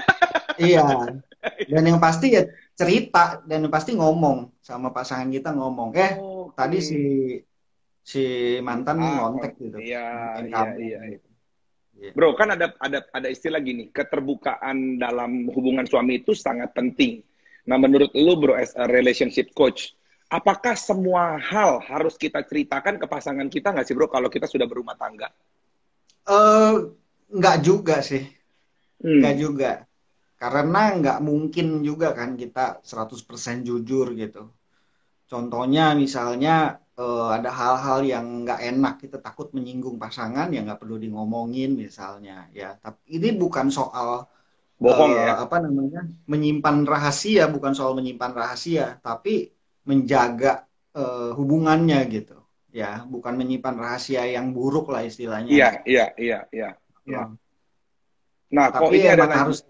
iya. 0.67 0.83
Dan 1.71 1.83
yang 1.87 2.03
pasti 2.03 2.35
ya 2.35 2.43
cerita 2.75 3.45
dan 3.47 3.63
yang 3.63 3.71
pasti 3.71 3.95
ngomong 3.95 4.59
sama 4.59 4.91
pasangan 4.91 5.31
kita 5.31 5.55
ngomong. 5.55 5.95
Eh 5.95 6.19
oh, 6.19 6.51
okay. 6.51 6.57
tadi 6.59 6.79
si 6.83 7.01
si 8.03 8.25
mantan 8.65 8.99
ah, 8.99 9.31
ngontek 9.31 9.53
gitu. 9.61 9.79
Iya, 9.79 10.41
iya, 10.43 10.61
iya, 10.75 10.99
gitu. 11.15 11.29
iya. 12.01 12.11
Bro, 12.17 12.35
kan 12.35 12.57
ada 12.57 12.75
ada 12.83 13.07
ada 13.15 13.29
istilah 13.31 13.63
gini, 13.63 13.95
keterbukaan 13.95 14.99
dalam 14.99 15.47
hubungan 15.55 15.87
suami 15.87 16.25
itu 16.25 16.35
sangat 16.35 16.75
penting. 16.75 17.23
Nah, 17.71 17.79
menurut 17.79 18.11
lu 18.13 18.35
bro 18.37 18.59
as 18.59 18.75
a 18.75 18.91
relationship 18.91 19.55
coach, 19.55 19.95
apakah 20.35 20.75
semua 20.75 21.39
hal 21.39 21.79
harus 21.87 22.19
kita 22.19 22.43
ceritakan 22.43 22.99
ke 22.99 23.07
pasangan 23.07 23.47
kita 23.47 23.71
nggak 23.71 23.87
sih 23.87 23.95
bro 23.95 24.11
kalau 24.11 24.27
kita 24.27 24.51
sudah 24.51 24.67
berumah 24.67 24.99
tangga? 24.99 25.31
Uh, 26.27 26.91
nggak 27.31 27.59
juga 27.63 28.03
sih, 28.03 28.27
hmm. 28.99 29.23
nggak 29.23 29.37
juga. 29.39 29.73
Karena 30.35 30.91
nggak 30.99 31.19
mungkin 31.23 31.87
juga 31.87 32.11
kan 32.11 32.35
kita 32.35 32.83
100% 32.83 33.63
jujur 33.63 34.11
gitu. 34.19 34.51
Contohnya 35.31 35.95
misalnya 35.95 36.83
uh, 36.99 37.31
ada 37.33 37.55
hal-hal 37.55 38.03
yang 38.03 38.27
nggak 38.43 38.61
enak, 38.75 38.95
kita 39.07 39.23
takut 39.23 39.55
menyinggung 39.55 39.97
pasangan, 39.97 40.51
ya 40.51 40.61
nggak 40.67 40.83
perlu 40.83 40.99
di 40.99 41.09
ngomongin 41.15 41.79
misalnya. 41.79 42.51
Ya, 42.51 42.75
tapi 42.83 43.23
ini 43.23 43.39
bukan 43.39 43.71
soal 43.71 44.27
bohong 44.83 45.15
uh, 45.15 45.23
ya. 45.23 45.33
Apa 45.47 45.63
namanya? 45.63 46.05
Menyimpan 46.27 46.83
rahasia, 46.85 47.47
bukan 47.47 47.73
soal 47.73 47.95
menyimpan 47.95 48.35
rahasia, 48.35 48.99
tapi 49.01 49.54
menjaga 49.85 50.65
uh, 50.97 51.37
hubungannya 51.37 52.01
gitu. 52.09 52.41
Ya 52.75 53.07
bukan 53.07 53.39
menyimpan 53.39 53.79
rahasia 53.79 54.27
yang 54.27 54.51
buruk 54.51 54.91
lah 54.91 55.07
istilahnya. 55.07 55.47
Iya 55.47 55.69
iya 55.87 56.07
iya 56.19 56.39
iya. 56.51 56.71
Ya. 57.05 57.29
nah 58.49 58.73
Tapi 58.73 58.81
kok 58.81 58.91
ini 58.97 59.07
ada 59.13 59.29
harus 59.29 59.61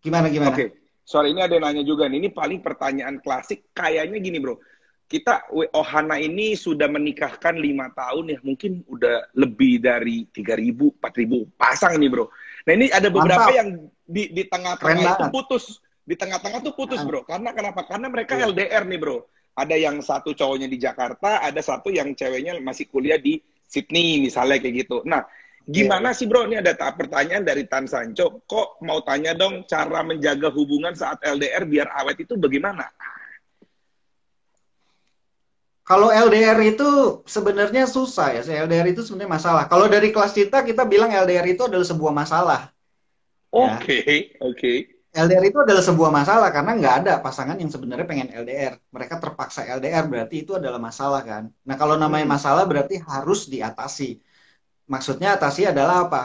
gimana 0.00 0.32
gimana? 0.32 0.50
Oke 0.50 0.56
okay. 0.56 0.68
sorry 1.04 1.30
ini 1.30 1.44
ada 1.44 1.60
nanya 1.60 1.84
juga 1.86 2.10
nih. 2.10 2.26
Ini 2.26 2.30
paling 2.34 2.58
pertanyaan 2.64 3.22
klasik 3.22 3.70
kayaknya 3.76 4.18
gini 4.18 4.42
bro. 4.42 4.58
Kita 5.04 5.52
Ohana 5.76 6.16
ini 6.16 6.56
sudah 6.56 6.88
menikahkan 6.88 7.54
lima 7.60 7.92
tahun 7.92 8.34
ya. 8.34 8.38
Mungkin 8.40 8.88
udah 8.88 9.30
lebih 9.36 9.78
dari 9.84 10.26
tiga 10.32 10.56
ribu 10.56 10.90
empat 10.96 11.12
ribu. 11.20 11.46
Pasang 11.54 12.00
nih 12.00 12.10
bro. 12.10 12.32
Nah 12.64 12.72
ini 12.72 12.88
ada 12.88 13.12
beberapa 13.12 13.46
Mantap. 13.46 13.60
yang 13.60 13.68
di 14.08 14.32
di 14.32 14.42
tengah-tengah 14.48 15.20
itu 15.20 15.26
putus 15.28 15.83
di 16.04 16.14
tengah-tengah 16.14 16.60
tuh 16.60 16.76
putus 16.76 17.00
ah. 17.00 17.06
bro 17.08 17.24
karena 17.24 17.50
kenapa 17.56 17.80
karena 17.88 18.06
mereka 18.12 18.36
yeah. 18.36 18.48
LDR 18.52 18.84
nih 18.84 19.00
bro 19.00 19.24
ada 19.56 19.74
yang 19.74 19.96
satu 20.04 20.36
cowoknya 20.36 20.68
di 20.68 20.76
Jakarta 20.76 21.40
ada 21.40 21.60
satu 21.64 21.88
yang 21.88 22.12
ceweknya 22.12 22.60
masih 22.60 22.92
kuliah 22.92 23.16
di 23.16 23.40
Sydney 23.64 24.20
misalnya 24.20 24.60
kayak 24.60 24.84
gitu 24.84 25.00
nah 25.08 25.24
gimana 25.64 26.12
yeah. 26.12 26.18
sih 26.20 26.28
bro 26.28 26.44
ini 26.44 26.60
ada 26.60 26.76
pertanyaan 26.76 27.40
dari 27.40 27.64
Tan 27.64 27.88
Sancho 27.88 28.44
kok 28.44 28.84
mau 28.84 29.00
tanya 29.00 29.32
dong 29.32 29.64
cara 29.64 30.04
menjaga 30.04 30.52
hubungan 30.52 30.92
saat 30.92 31.24
LDR 31.24 31.64
biar 31.64 31.88
awet 32.04 32.20
itu 32.20 32.36
bagaimana 32.36 32.84
kalau 35.84 36.08
LDR 36.08 36.56
itu 36.64 37.20
sebenarnya 37.28 37.84
susah 37.84 38.40
ya. 38.40 38.64
LDR 38.64 38.88
itu 38.88 39.04
sebenarnya 39.04 39.36
masalah. 39.36 39.64
Kalau 39.68 39.84
dari 39.84 40.16
kelas 40.16 40.32
cinta 40.32 40.64
kita 40.64 40.88
bilang 40.88 41.12
LDR 41.12 41.44
itu 41.44 41.68
adalah 41.68 41.84
sebuah 41.84 42.08
masalah. 42.08 42.72
Oke, 43.52 44.00
okay, 44.00 44.00
ya. 44.00 44.40
oke. 44.40 44.56
Okay. 44.56 44.93
LDR 45.14 45.44
itu 45.46 45.58
adalah 45.62 45.78
sebuah 45.78 46.10
masalah 46.10 46.50
karena 46.50 46.74
nggak 46.74 46.94
ada 47.06 47.12
pasangan 47.22 47.54
yang 47.54 47.70
sebenarnya 47.70 48.02
pengen 48.02 48.28
LDR. 48.34 48.74
Mereka 48.90 49.22
terpaksa 49.22 49.62
LDR 49.62 50.10
berarti 50.10 50.42
itu 50.42 50.58
adalah 50.58 50.82
masalah 50.82 51.22
kan. 51.22 51.54
Nah 51.62 51.78
kalau 51.78 51.94
namanya 51.94 52.26
hmm. 52.26 52.34
masalah 52.34 52.66
berarti 52.66 52.98
harus 52.98 53.46
diatasi. 53.46 54.18
Maksudnya 54.90 55.38
atasi 55.38 55.70
adalah 55.70 56.10
apa? 56.10 56.22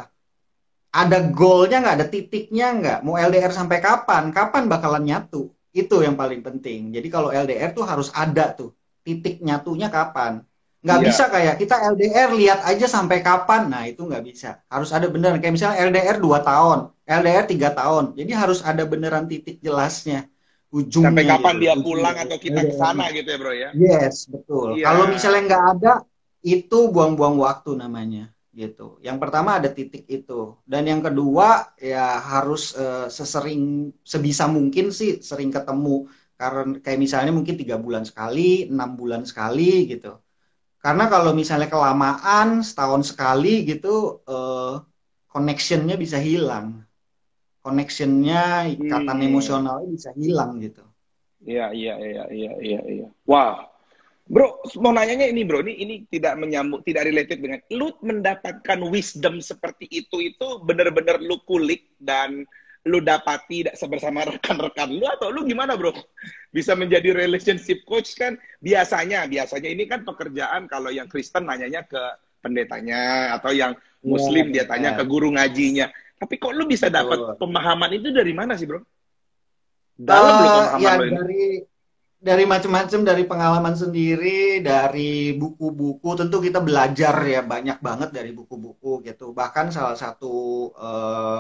Ada 0.89 1.21
goalnya 1.29 1.85
nggak? 1.85 1.95
Ada 2.01 2.07
titiknya 2.09 2.65
nggak? 2.81 2.99
Mau 3.05 3.13
LDR 3.13 3.53
sampai 3.53 3.77
kapan? 3.77 4.33
Kapan 4.33 4.65
bakalan 4.65 5.05
nyatu? 5.05 5.53
Itu 5.69 6.01
yang 6.01 6.17
paling 6.17 6.41
penting. 6.41 6.89
Jadi 6.89 7.07
kalau 7.13 7.29
LDR 7.29 7.69
tuh 7.77 7.85
harus 7.85 8.09
ada 8.09 8.57
tuh 8.57 8.73
titik 9.05 9.37
nyatunya 9.45 9.93
kapan. 9.93 10.41
Nggak 10.79 10.99
Iya. 11.03 11.07
bisa 11.11 11.23
kayak 11.27 11.55
kita 11.59 11.75
LDR 11.91 12.29
lihat 12.31 12.59
aja 12.63 12.87
sampai 12.87 13.19
kapan. 13.19 13.67
Nah, 13.67 13.83
itu 13.83 13.99
nggak 14.07 14.23
bisa. 14.23 14.63
Harus 14.71 14.95
ada 14.95 15.11
beneran. 15.11 15.43
Kayak 15.43 15.55
misalnya 15.59 15.77
LDR 15.83 16.17
2 16.23 16.39
tahun, 16.39 16.79
LDR 17.03 17.45
3 17.51 17.69
tahun. 17.75 18.15
Jadi 18.15 18.31
harus 18.31 18.59
ada 18.63 18.83
beneran 18.87 19.27
titik 19.27 19.59
jelasnya. 19.59 20.31
Ujungnya. 20.71 21.11
Sampai 21.11 21.25
kapan 21.27 21.53
gitu. 21.57 21.61
dia 21.67 21.75
pulang 21.81 22.15
atau 22.15 22.37
kita 22.39 22.61
ke 22.63 22.73
sana 22.79 23.03
gitu 23.11 23.27
ya, 23.27 23.37
Bro 23.41 23.53
ya. 23.57 23.69
Yes, 23.75 24.29
betul. 24.31 24.79
Iya. 24.79 24.85
Kalau 24.87 25.03
misalnya 25.11 25.41
nggak 25.51 25.65
ada, 25.75 25.93
itu 26.39 26.79
buang-buang 26.93 27.35
waktu 27.43 27.71
namanya. 27.75 28.31
Gitu. 28.55 28.99
Yang 29.03 29.17
pertama 29.19 29.59
ada 29.59 29.67
titik 29.67 30.07
itu. 30.07 30.55
Dan 30.63 30.87
yang 30.87 31.01
kedua, 31.03 31.75
ya 31.75 32.23
harus 32.23 32.71
eh, 32.77 33.07
sesering, 33.11 33.91
sebisa 34.05 34.47
mungkin 34.47 34.95
sih 34.95 35.19
sering 35.19 35.51
ketemu. 35.51 36.07
Karena 36.39 36.79
kayak 36.79 36.99
misalnya 37.03 37.35
mungkin 37.35 37.59
tiga 37.59 37.75
bulan 37.75 38.07
sekali, 38.07 38.71
enam 38.71 38.95
bulan 38.95 39.27
sekali 39.27 39.91
gitu. 39.91 40.15
Karena 40.79 41.11
kalau 41.11 41.35
misalnya 41.35 41.67
kelamaan, 41.67 42.63
setahun 42.63 43.11
sekali 43.11 43.67
gitu, 43.67 44.23
eh, 44.23 44.75
connectionnya 45.27 45.99
bisa 45.99 46.15
hilang. 46.15 46.87
Connectionnya, 47.59 48.71
ikatan 48.71 49.19
Hmm. 49.19 49.27
emosionalnya 49.27 49.87
bisa 49.91 50.09
hilang 50.15 50.63
gitu. 50.63 50.83
Iya, 51.43 51.75
iya, 51.75 51.95
iya, 51.99 52.23
iya, 52.31 52.53
iya, 52.63 52.81
iya. 52.87 53.07
Wah. 53.27 53.67
Bro, 54.29 54.61
mau 54.79 54.93
nanyanya 54.93 55.25
ini, 55.25 55.41
Bro. 55.41 55.65
Ini 55.65 55.73
ini 55.81 55.95
tidak 56.05 56.37
menyambung, 56.37 56.85
tidak 56.85 57.09
related 57.09 57.41
dengan 57.41 57.59
lu 57.73 57.89
mendapatkan 58.05 58.79
wisdom 58.85 59.41
seperti 59.41 59.89
itu 59.89 60.21
itu 60.21 60.47
benar-benar 60.63 61.17
lu 61.17 61.41
kulik 61.49 61.97
dan 61.97 62.45
lu 62.87 63.03
dapati 63.03 63.67
bersama 63.67 64.23
rekan-rekan 64.23 64.87
lu 64.87 65.03
atau 65.09 65.27
lu 65.33 65.43
gimana, 65.43 65.75
Bro? 65.75 65.91
Bisa 66.49 66.73
menjadi 66.79 67.11
relationship 67.11 67.83
coach 67.83 68.15
kan 68.15 68.39
biasanya, 68.63 69.27
biasanya 69.27 69.67
ini 69.67 69.83
kan 69.83 70.07
pekerjaan 70.07 70.65
kalau 70.71 70.87
yang 70.89 71.11
Kristen 71.11 71.43
nanyanya 71.43 71.83
ke 71.83 71.99
pendetanya 72.39 73.35
atau 73.35 73.51
yang 73.51 73.75
Muslim 73.99 74.47
Iya, 74.49 74.53
dia 74.53 74.63
tanya 74.63 74.89
iya. 74.95 74.97
ke 74.97 75.03
guru 75.03 75.27
ngajinya. 75.35 75.91
Tapi 76.15 76.35
kok 76.39 76.55
lu 76.55 76.63
bisa 76.67 76.87
dapat 76.87 77.35
pemahaman 77.35 77.91
itu 77.99 78.15
dari 78.15 78.31
mana 78.31 78.55
sih, 78.55 78.63
Bro? 78.67 78.79
Dalam 79.99 80.33
lu 80.39 80.47
Eh, 80.47 80.51
pemahaman 80.55 80.79
ya 80.79 80.91
lu 80.95 81.03
ini. 81.03 81.15
dari 81.19 81.43
dari 82.19 82.43
macam-macam 82.43 82.99
dari 83.07 83.23
pengalaman 83.23 83.75
sendiri 83.75 84.59
dari 84.59 85.35
buku-buku 85.35 86.09
tentu 86.19 86.43
kita 86.43 86.59
belajar 86.59 87.15
ya 87.23 87.39
banyak 87.43 87.79
banget 87.79 88.09
dari 88.11 88.31
buku-buku 88.35 88.99
gitu 89.07 89.31
bahkan 89.31 89.71
salah 89.71 89.95
satu 89.95 90.35
eh, 90.75 91.39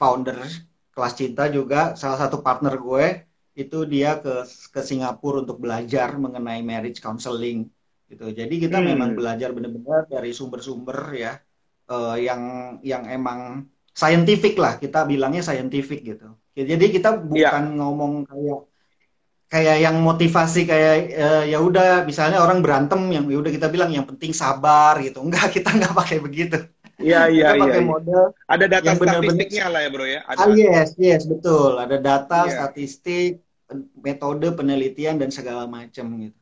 founder 0.00 0.38
kelas 0.94 1.12
cinta 1.20 1.42
juga 1.56 1.76
salah 2.00 2.18
satu 2.22 2.36
partner 2.46 2.74
gue 2.86 3.04
itu 3.60 3.76
dia 3.92 4.08
ke 4.22 4.30
ke 4.74 4.80
Singapura 4.88 5.36
untuk 5.44 5.58
belajar 5.64 6.08
mengenai 6.24 6.60
marriage 6.70 6.98
counseling 7.04 7.58
gitu. 8.10 8.24
Jadi 8.40 8.54
kita 8.64 8.76
Hmm. 8.78 8.86
memang 8.90 9.10
belajar 9.18 9.48
benar-benar 9.56 10.00
dari 10.14 10.30
sumber-sumber 10.38 10.98
ya 11.24 11.30
eh, 11.92 12.14
yang 12.26 12.42
yang 12.90 13.02
emang 13.16 13.40
scientific 14.00 14.52
lah 14.62 14.72
kita 14.82 14.98
bilangnya 15.10 15.42
scientific 15.48 15.98
gitu. 16.10 16.24
Jadi 16.70 16.84
kita 16.96 17.08
bukan 17.32 17.62
ngomong 17.78 18.12
kayak 18.30 18.58
kayak 19.52 19.76
yang 19.84 19.96
motivasi 20.08 20.58
kayak 20.70 20.92
eh, 21.22 21.42
ya 21.52 21.58
udah 21.68 21.84
misalnya 22.10 22.38
orang 22.44 22.58
berantem 22.64 23.00
yang 23.14 23.24
ya 23.32 23.36
udah 23.42 23.52
kita 23.56 23.66
bilang 23.74 23.90
yang 23.96 24.06
penting 24.10 24.32
sabar 24.42 24.94
gitu. 25.06 25.18
Enggak 25.26 25.46
kita 25.56 25.68
nggak 25.78 25.92
pakai 25.98 26.18
begitu 26.26 26.56
Iya, 27.00 27.32
iya, 27.32 27.48
iya. 27.56 27.74
iya. 27.76 27.82
model 27.82 28.24
Ada 28.44 28.64
data 28.68 28.86
yang 28.86 28.98
statistiknya 29.00 29.66
lah 29.72 29.80
ya, 29.82 29.90
Bro 29.90 30.06
ya. 30.06 30.20
Ada. 30.28 30.40
ah 30.44 30.48
yes 30.52 30.90
yes 31.00 31.22
betul 31.24 31.80
ada 31.80 31.96
data 31.96 32.46
Iya. 32.46 32.52
statistik 32.60 33.40
metode 33.98 34.50
penelitian 34.52 35.16
dan 35.16 35.30
segala 35.32 35.64
macam 35.64 36.06
gitu 36.20 36.38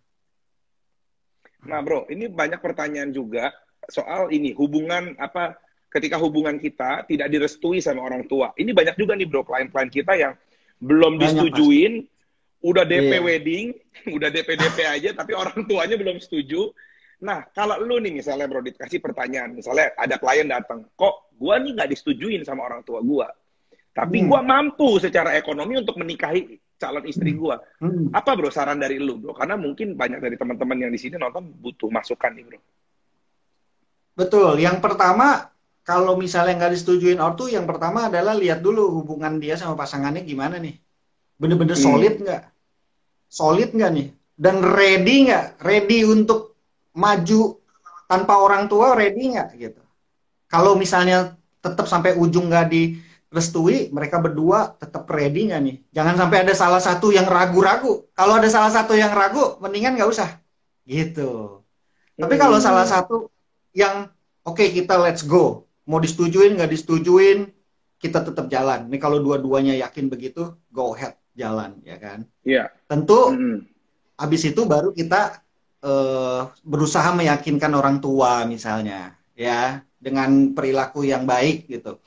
Nah, 1.66 1.82
Bro, 1.82 2.06
ini 2.08 2.30
banyak 2.30 2.62
pertanyaan 2.62 3.10
juga 3.10 3.50
soal 3.90 4.30
ini 4.30 4.54
hubungan 4.54 5.18
apa 5.18 5.58
ketika 5.90 6.14
hubungan 6.20 6.60
kita 6.60 7.02
tidak 7.08 7.26
direstui 7.32 7.82
sama 7.82 8.04
orang 8.04 8.28
tua. 8.30 8.54
Ini 8.54 8.70
banyak 8.70 8.94
juga 8.94 9.18
nih, 9.18 9.26
Bro, 9.26 9.42
klien-klien 9.42 9.90
kita 9.90 10.14
yang 10.14 10.32
belum 10.78 11.18
Banyak, 11.18 11.34
disetujuin, 11.34 11.92
udah 12.62 12.84
DP 12.86 13.10
Iya. 13.10 13.20
wedding, 13.24 13.66
udah 14.16 14.28
DP 14.30 14.48
DP 14.54 14.78
aja 14.86 15.10
tapi 15.18 15.34
orang 15.34 15.66
tuanya 15.66 15.98
belum 15.98 16.22
setuju. 16.22 16.70
Nah, 17.18 17.42
kalau 17.50 17.82
lu 17.82 17.98
nih 17.98 18.14
misalnya 18.14 18.46
Bro 18.46 18.62
dikasih 18.62 19.02
pertanyaan, 19.02 19.50
misalnya 19.50 19.90
ada 19.98 20.16
klien 20.16 20.46
datang, 20.46 20.86
kok 20.94 21.34
gua 21.34 21.58
nih 21.58 21.74
nggak 21.74 21.90
disetujuin 21.90 22.46
sama 22.46 22.62
orang 22.62 22.86
tua 22.86 23.02
gua. 23.02 23.26
Tapi 23.90 24.22
Hmm. 24.22 24.28
gua 24.30 24.40
mampu 24.46 25.02
secara 25.02 25.34
ekonomi 25.34 25.74
untuk 25.82 25.98
menikahi 25.98 26.46
calon 26.78 27.02
istri 27.10 27.34
gua. 27.34 27.58
Hmm. 27.82 28.14
Apa 28.14 28.38
bro 28.38 28.54
saran 28.54 28.78
dari 28.78 29.02
lu 29.02 29.18
bro? 29.18 29.34
Karena 29.34 29.58
mungkin 29.58 29.98
banyak 29.98 30.22
dari 30.22 30.38
teman-teman 30.38 30.78
yang 30.86 30.92
di 30.94 31.00
sini 31.02 31.18
nonton 31.18 31.50
butuh 31.58 31.90
masukan 31.90 32.30
nih 32.32 32.44
bro. 32.46 32.60
betul 34.14 34.58
yang 34.58 34.82
pertama 34.82 35.46
kalau 35.86 36.18
misalnya 36.18 36.58
nggak 36.58 36.74
disetujuin 36.74 37.22
ortu 37.22 37.46
yang 37.46 37.64
pertama 37.64 38.10
adalah 38.10 38.34
lihat 38.34 38.58
dulu 38.58 38.90
hubungan 38.98 39.38
dia 39.38 39.54
sama 39.54 39.78
pasangannya 39.78 40.26
gimana 40.26 40.58
nih 40.58 40.74
bener-bener 41.38 41.78
Hmm. 41.78 41.86
solid 41.86 42.14
nggak 42.18 42.42
solid 43.30 43.70
nggak 43.70 43.90
nih 43.94 44.08
dan 44.34 44.58
ready 44.58 45.30
nggak 45.30 45.62
ready 45.62 46.02
untuk 46.02 46.57
maju 46.94 47.60
tanpa 48.08 48.34
orang 48.40 48.66
tua 48.70 48.96
ready 48.96 49.34
nggak 49.36 49.48
gitu. 49.56 49.82
Kalau 50.48 50.72
misalnya 50.78 51.36
tetap 51.60 51.84
sampai 51.84 52.16
ujung 52.16 52.48
nggak 52.48 52.66
direstui 52.72 53.92
mereka 53.92 54.16
berdua 54.22 54.72
tetap 54.80 55.04
ready 55.12 55.52
nggak 55.52 55.60
nih? 55.60 55.76
Jangan 55.92 56.14
sampai 56.16 56.38
ada 56.46 56.54
salah 56.56 56.80
satu 56.80 57.12
yang 57.12 57.28
ragu-ragu. 57.28 58.08
Kalau 58.16 58.40
ada 58.40 58.48
salah 58.48 58.72
satu 58.72 58.96
yang 58.96 59.12
ragu 59.12 59.60
mendingan 59.60 59.94
nggak 59.98 60.08
usah. 60.08 60.40
Gitu. 60.88 61.60
Tapi 62.16 62.34
kalau 62.34 62.56
Hmm. 62.58 62.64
salah 62.64 62.86
satu 62.88 63.28
yang 63.76 64.08
oke 64.42 64.64
kita 64.64 64.96
let's 64.98 65.22
go. 65.22 65.68
Mau 65.84 66.00
disetujuin 66.00 66.56
nggak 66.56 66.72
disetujuin 66.72 67.52
kita 68.00 68.24
tetap 68.24 68.48
jalan. 68.48 68.88
Nih 68.88 68.98
kalau 68.98 69.20
dua-duanya 69.20 69.76
yakin 69.76 70.08
begitu 70.08 70.56
go 70.72 70.96
ahead 70.96 71.14
jalan 71.36 71.78
ya 71.84 71.96
kan? 72.00 72.24
Iya. 72.42 72.72
tentu 72.88 73.30
Mm-mm. 73.30 73.62
habis 74.16 74.42
itu 74.42 74.64
baru 74.64 74.90
kita 74.90 75.44
eh, 75.80 76.40
berusaha 76.62 77.10
meyakinkan 77.14 77.72
orang 77.72 77.98
tua 77.98 78.42
misalnya 78.44 79.14
ya 79.32 79.78
dengan 79.98 80.54
perilaku 80.54 81.02
yang 81.02 81.26
baik 81.26 81.66
gitu 81.66 81.98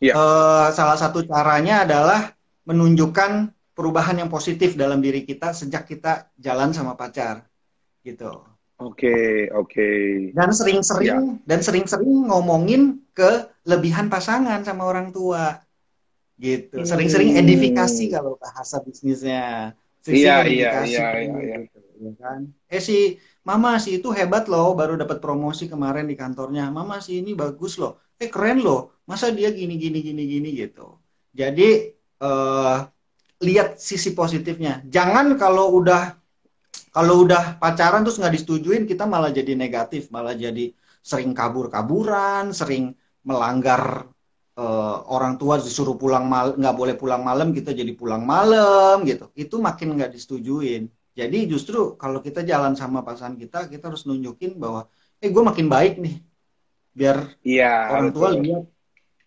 Iya. 0.00 0.16
Eh, 0.16 0.66
salah 0.72 0.96
satu 0.96 1.20
caranya 1.28 1.84
adalah 1.84 2.32
menunjukkan 2.64 3.52
perubahan 3.76 4.16
yang 4.16 4.32
positif 4.32 4.72
dalam 4.72 5.00
diri 5.00 5.24
kita 5.24 5.52
sejak 5.52 5.84
kita 5.84 6.32
jalan 6.36 6.72
sama 6.72 6.96
pacar 6.96 7.44
gitu 8.00 8.44
Oke 8.80 9.52
oke. 9.52 9.88
dan 10.32 10.48
sering-sering 10.56 11.36
dan 11.44 11.60
sering-sering 11.60 12.32
ngomongin 12.32 13.04
kelebihan 13.12 14.08
pasangan 14.08 14.64
sama 14.64 14.88
orang 14.88 15.12
tua 15.12 15.60
gitu 16.40 16.80
sering-sering 16.80 17.36
Hmm. 17.36 17.42
edifikasi 17.44 18.08
kalau 18.08 18.40
bahasa 18.40 18.80
bisnisnya 18.80 19.76
Iya, 20.00 20.40
Sering-sering 20.40 20.56
iya, 20.56 20.70
edifikasi, 20.72 20.88
iya, 20.96 21.08
iya, 21.12 21.38
iya. 21.44 21.56
gitu, 21.60 21.78
ya 22.04 22.12
kan? 22.22 22.40
Eh 22.74 22.80
si 22.88 22.94
mama 23.48 23.70
si 23.84 23.88
itu 23.98 24.08
hebat 24.18 24.44
loh 24.52 24.68
baru 24.80 24.92
dapat 25.02 25.18
promosi 25.24 25.64
kemarin 25.72 26.06
di 26.10 26.16
kantornya. 26.22 26.64
Mama 26.78 26.96
si 27.04 27.20
ini 27.20 27.30
bagus 27.42 27.72
loh. 27.82 27.92
Eh 28.22 28.28
keren 28.34 28.58
loh. 28.66 28.80
Masa 29.10 29.26
dia 29.38 29.48
gini 29.58 29.74
gini 29.82 29.98
gini 30.06 30.22
gini 30.32 30.48
gitu. 30.62 30.86
Jadi 31.40 31.68
eh 32.24 32.76
lihat 33.46 33.68
sisi 33.88 34.10
positifnya. 34.20 34.72
Jangan 34.94 35.26
kalau 35.42 35.66
udah 35.78 36.02
kalau 36.96 37.14
udah 37.24 37.42
pacaran 37.62 38.02
terus 38.04 38.18
nggak 38.20 38.34
disetujuin 38.36 38.84
kita 38.90 39.04
malah 39.12 39.30
jadi 39.38 39.52
negatif. 39.54 40.02
Malah 40.14 40.34
jadi 40.44 40.72
sering 41.00 41.32
kabur-kaburan 41.38 42.52
sering 42.52 42.84
melanggar 43.28 43.82
eh, 44.60 44.96
orang 45.14 45.34
tua 45.40 45.54
disuruh 45.60 45.96
pulang 46.02 46.24
mal 46.32 46.46
nggak 46.60 46.76
boleh 46.80 46.94
pulang 47.00 47.22
malam 47.28 47.48
kita 47.56 47.70
jadi 47.80 47.92
pulang 48.00 48.22
malam 48.32 48.94
gitu. 49.10 49.24
Itu 49.36 49.56
makin 49.66 49.96
nggak 49.96 50.10
disetujuin 50.14 50.82
jadi 51.20 51.38
justru 51.52 51.78
kalau 52.02 52.18
kita 52.26 52.40
jalan 52.50 52.72
sama 52.80 52.98
pasangan 53.08 53.36
kita 53.42 53.58
kita 53.72 53.84
harus 53.90 54.02
nunjukin 54.08 54.52
bahwa 54.62 54.80
eh 55.22 55.28
gue 55.34 55.42
makin 55.50 55.66
baik 55.74 55.94
nih 56.04 56.16
biar 56.98 57.16
Iya. 57.44 57.66
orang 57.92 58.08
tua 58.16 58.28
betul. 58.30 58.42
lihat 58.44 58.64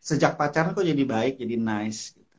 sejak 0.10 0.32
pacaran 0.40 0.74
kok 0.76 0.86
jadi 0.92 1.04
baik 1.16 1.34
jadi 1.42 1.56
nice 1.70 2.02
gitu. 2.18 2.38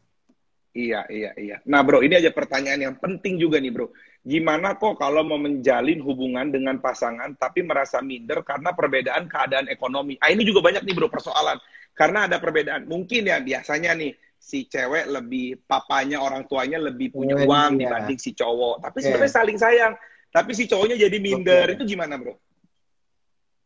Iya 0.75 1.07
iya 1.07 1.31
iya. 1.39 1.57
Nah 1.71 1.87
bro, 1.87 2.03
ini 2.03 2.19
aja 2.19 2.35
pertanyaan 2.35 2.81
yang 2.83 2.97
penting 2.99 3.39
juga 3.39 3.63
nih 3.63 3.71
bro. 3.71 3.95
Gimana 4.27 4.75
kok 4.75 4.99
kalau 4.99 5.23
mau 5.23 5.39
menjalin 5.39 6.03
hubungan 6.03 6.51
dengan 6.51 6.83
pasangan 6.83 7.31
tapi 7.39 7.63
merasa 7.63 8.03
minder 8.03 8.43
karena 8.43 8.75
perbedaan 8.75 9.31
keadaan 9.31 9.71
ekonomi? 9.71 10.19
Ah 10.19 10.35
ini 10.35 10.43
juga 10.43 10.67
banyak 10.67 10.83
nih 10.83 10.95
bro 10.99 11.07
persoalan. 11.07 11.63
Karena 11.95 12.27
ada 12.27 12.43
perbedaan. 12.43 12.91
Mungkin 12.91 13.23
ya 13.31 13.39
biasanya 13.39 13.95
nih 13.95 14.19
si 14.45 14.69
cewek 14.69 15.09
lebih 15.09 15.65
papanya 15.65 16.21
orang 16.21 16.45
tuanya 16.45 16.77
lebih 16.77 17.17
punya 17.17 17.41
uang 17.49 17.81
iya. 17.81 17.89
dibanding 17.89 18.21
si 18.21 18.37
cowok. 18.37 18.85
Tapi 18.85 18.97
Oke. 19.01 19.05
sebenarnya 19.09 19.33
saling 19.33 19.59
sayang. 19.59 19.93
Tapi 20.29 20.51
si 20.53 20.69
cowoknya 20.69 21.01
jadi 21.01 21.17
minder. 21.17 21.73
Oke. 21.73 21.77
Itu 21.81 21.85
gimana 21.89 22.21
bro? 22.21 22.37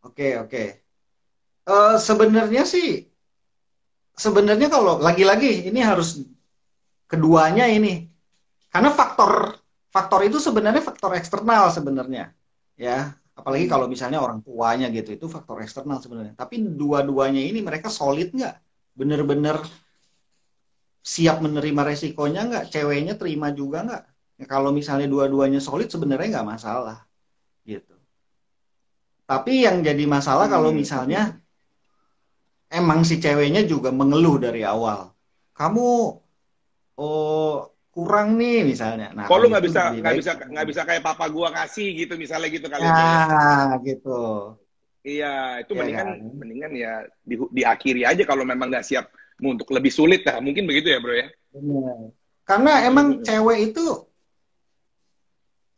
Oke, 0.06 0.38
oke. 0.38 0.64
Eh, 1.66 1.96
sebenarnya 1.98 2.62
sih, 2.62 3.10
sebenarnya 4.14 4.70
kalau 4.70 5.02
lagi-lagi 5.02 5.66
ini 5.66 5.82
harus 5.82 6.22
keduanya 7.10 7.66
ini, 7.66 8.06
karena 8.70 8.94
faktor 8.94 9.58
faktor 9.90 10.22
itu 10.22 10.38
sebenarnya 10.38 10.84
faktor 10.84 11.18
eksternal 11.18 11.72
sebenarnya, 11.74 12.30
ya 12.78 13.18
apalagi 13.38 13.70
hmm. 13.70 13.72
kalau 13.72 13.86
misalnya 13.86 14.18
orang 14.18 14.42
tuanya 14.42 14.90
gitu 14.90 15.14
itu 15.14 15.26
faktor 15.30 15.62
eksternal 15.62 16.02
sebenarnya 16.02 16.34
tapi 16.34 16.58
dua-duanya 16.58 17.38
ini 17.38 17.62
mereka 17.62 17.86
solid 17.86 18.34
nggak 18.34 18.58
bener-bener 18.98 19.62
siap 21.08 21.40
menerima 21.40 21.82
resikonya 21.88 22.44
nggak 22.44 22.64
ceweknya 22.68 23.16
terima 23.16 23.48
juga 23.56 23.80
nggak 23.88 24.02
ya, 24.44 24.46
kalau 24.46 24.70
misalnya 24.76 25.08
dua-duanya 25.08 25.60
solid 25.64 25.88
sebenarnya 25.88 26.36
nggak 26.36 26.48
masalah 26.52 27.08
gitu 27.64 27.96
tapi 29.24 29.64
yang 29.64 29.80
jadi 29.80 30.04
masalah 30.04 30.44
hmm. 30.44 30.54
kalau 30.54 30.70
misalnya 30.76 31.40
emang 32.68 33.08
si 33.08 33.16
ceweknya 33.16 33.64
juga 33.64 33.88
mengeluh 33.88 34.36
dari 34.36 34.60
awal 34.68 35.16
kamu 35.56 36.20
oh 37.00 37.72
kurang 37.98 38.38
nih 38.38 38.62
misalnya. 38.62 39.10
Nah, 39.10 39.26
kalau 39.26 39.50
nggak 39.50 39.64
bisa 39.66 39.90
nggak 39.90 40.14
bisa 40.22 40.32
nggak 40.38 40.66
bisa 40.70 40.82
kayak 40.86 41.02
papa 41.02 41.26
gua 41.26 41.50
kasih 41.50 41.98
gitu 41.98 42.14
misalnya 42.14 42.46
gitu 42.46 42.70
kali 42.70 42.86
ya. 42.86 42.94
Nah, 42.94 43.74
gitu. 43.82 44.54
Iya, 45.02 45.66
itu 45.66 45.72
ya, 45.74 45.78
mendingan 45.82 46.06
kan? 46.06 46.18
mendingan 46.38 46.72
ya 46.78 46.92
di, 47.26 47.34
diakhiri 47.50 48.06
aja 48.06 48.22
kalau 48.22 48.46
memang 48.46 48.70
nggak 48.70 48.86
siap 48.86 49.10
untuk 49.42 49.68
lebih 49.70 49.92
sulit 49.92 50.26
lah. 50.26 50.42
Mungkin 50.42 50.66
begitu 50.66 50.90
ya, 50.92 50.98
Bro 50.98 51.14
ya. 51.14 51.28
Benar. 51.54 52.12
Karena 52.44 52.72
emang 52.86 53.06
hmm. 53.18 53.24
cewek 53.24 53.58
itu 53.72 53.84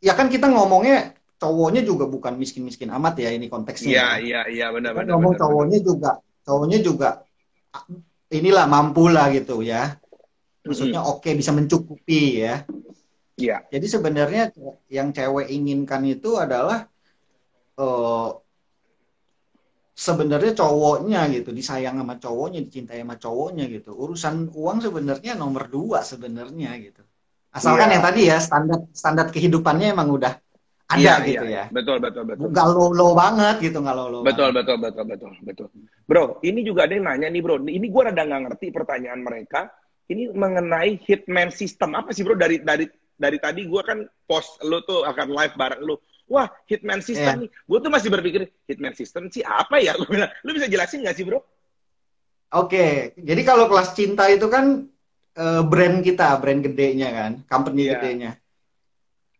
ya 0.01 0.17
kan 0.17 0.33
kita 0.33 0.49
ngomongnya 0.49 1.13
cowoknya 1.37 1.85
juga 1.85 2.09
bukan 2.09 2.37
miskin-miskin 2.37 2.89
amat 2.89 3.21
ya 3.21 3.29
ini 3.33 3.49
konteksnya. 3.51 3.91
Iya, 3.91 4.07
iya, 4.21 4.41
iya 4.49 4.67
benar 4.73 4.97
benar. 4.97 5.17
Ngomong 5.17 5.35
benar, 5.37 5.41
cowoknya 5.45 5.79
benar. 5.81 5.89
juga 5.89 6.11
cowoknya 6.41 6.79
juga 6.81 7.09
inilah 8.31 8.65
mampu 8.65 9.11
lah 9.11 9.29
gitu 9.29 9.61
ya 9.61 10.01
maksudnya 10.65 11.01
oke 11.01 11.25
okay, 11.25 11.33
bisa 11.33 11.51
mencukupi 11.53 12.45
ya. 12.45 12.65
Iya. 13.37 13.65
Jadi 13.73 13.85
sebenarnya 13.89 14.43
yang 14.91 15.09
cewek 15.09 15.49
inginkan 15.49 16.05
itu 16.05 16.37
adalah 16.37 16.85
uh, 17.81 18.29
sebenarnya 20.01 20.57
cowoknya 20.57 21.29
gitu 21.29 21.53
disayang 21.53 22.01
sama 22.01 22.17
cowoknya 22.17 22.59
dicintai 22.65 23.05
sama 23.05 23.21
cowoknya 23.21 23.69
gitu. 23.69 23.93
Urusan 23.93 24.49
uang 24.49 24.77
sebenarnya 24.81 25.37
nomor 25.37 25.69
dua 25.69 26.01
sebenarnya 26.01 26.73
gitu. 26.81 27.05
Asalkan 27.53 27.93
yeah. 27.93 27.93
yang 27.93 28.03
tadi 28.09 28.21
ya 28.25 28.37
standar 28.41 28.79
standar 28.89 29.27
kehidupannya 29.29 29.93
emang 29.93 30.09
udah 30.09 30.33
ada 30.89 30.97
yeah, 30.97 31.17
gitu 31.21 31.45
yeah. 31.45 31.69
ya. 31.69 31.73
Betul 31.75 32.01
betul 32.01 32.25
betul. 32.25 32.49
Nggak 32.49 32.67
low 32.73 32.89
low 32.89 33.11
banget 33.13 33.61
gitu 33.61 33.77
nggak 33.77 33.93
low 33.93 34.09
low 34.09 34.21
betul 34.25 34.49
banget. 34.49 34.73
betul 34.73 34.77
betul 34.81 35.05
betul 35.05 35.31
betul. 35.45 35.67
Bro 36.09 36.41
ini 36.41 36.65
juga 36.65 36.89
ada 36.89 36.93
yang 36.97 37.05
nanya 37.05 37.27
nih 37.29 37.41
bro. 37.45 37.61
Ini 37.61 37.85
gue 37.85 38.01
rada 38.01 38.23
nggak 38.25 38.41
ngerti 38.49 38.67
pertanyaan 38.73 39.21
mereka. 39.21 39.69
Ini 40.09 40.33
mengenai 40.33 40.97
hitman 40.97 41.53
system 41.53 41.93
apa 41.93 42.09
sih 42.09 42.25
bro? 42.25 42.33
Dari 42.33 42.65
dari 42.65 42.89
dari 43.21 43.37
tadi 43.37 43.69
gue 43.69 43.81
kan 43.85 44.01
post 44.25 44.57
lo 44.65 44.81
tuh 44.81 45.05
akan 45.05 45.27
live 45.29 45.53
bareng 45.53 45.81
lo 45.85 46.01
wah 46.31 46.47
hitman 46.63 47.03
system 47.03 47.35
yeah. 47.35 47.41
nih 47.43 47.49
gue 47.51 47.77
tuh 47.83 47.91
masih 47.91 48.09
berpikir 48.09 48.41
hitman 48.63 48.95
system 48.95 49.27
sih 49.27 49.43
apa 49.43 49.83
ya 49.83 49.99
lu 49.99 50.07
bilang 50.07 50.31
lu 50.47 50.55
bisa 50.55 50.71
jelasin 50.71 51.03
nggak 51.03 51.15
sih 51.19 51.27
bro 51.27 51.43
oke 51.43 51.45
okay. 52.71 53.11
jadi 53.19 53.41
kalau 53.43 53.67
kelas 53.67 53.91
cinta 53.91 54.31
itu 54.31 54.47
kan 54.47 54.87
uh, 55.35 55.61
brand 55.67 55.99
kita 55.99 56.39
brand 56.39 56.63
gedenya 56.63 57.09
kan 57.11 57.31
company 57.51 57.91
yeah. 57.91 57.99
gedenya 57.99 58.31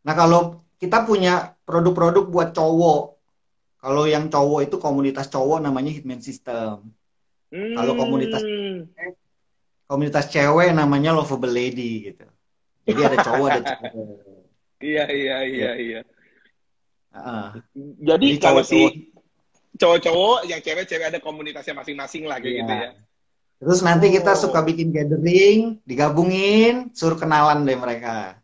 nah 0.04 0.12
kalau 0.12 0.68
kita 0.76 1.08
punya 1.08 1.56
produk-produk 1.64 2.28
buat 2.28 2.52
cowok 2.52 3.16
kalau 3.80 4.04
yang 4.04 4.28
cowok 4.28 4.68
itu 4.68 4.76
komunitas 4.76 5.32
cowok 5.32 5.64
namanya 5.64 5.96
hitman 5.96 6.20
system 6.20 6.92
hmm. 7.56 7.80
kalau 7.80 7.96
komunitas 7.96 8.44
hmm 8.44 9.16
komunitas 9.92 10.32
cewek 10.32 10.72
namanya 10.72 11.12
lovable 11.12 11.52
lady 11.52 12.08
gitu. 12.08 12.24
Jadi 12.88 13.00
ada 13.04 13.18
cowok 13.20 13.48
ada 13.52 13.62
cewek. 13.76 13.92
Iya 14.82 15.06
iya 15.14 15.38
iya 15.46 15.72
iya. 15.78 16.00
Uh, 17.12 17.60
Jadi, 18.00 18.40
Jadi 18.40 18.44
kalau 18.44 18.64
si 18.64 19.12
cowok-cowok 19.76 20.48
yang 20.48 20.60
cewek-cewek 20.64 21.12
ada 21.12 21.20
komunitasnya 21.20 21.76
masing-masing 21.76 22.24
lah 22.28 22.40
kayak 22.40 22.54
iya. 22.54 22.62
gitu 22.64 22.74
ya. 22.74 22.90
Terus 23.62 23.80
nanti 23.86 24.10
oh. 24.10 24.12
kita 24.18 24.32
suka 24.34 24.60
bikin 24.66 24.90
gathering, 24.90 25.78
digabungin, 25.86 26.90
suruh 26.96 27.20
kenalan 27.20 27.68
deh 27.68 27.78
mereka. 27.78 28.42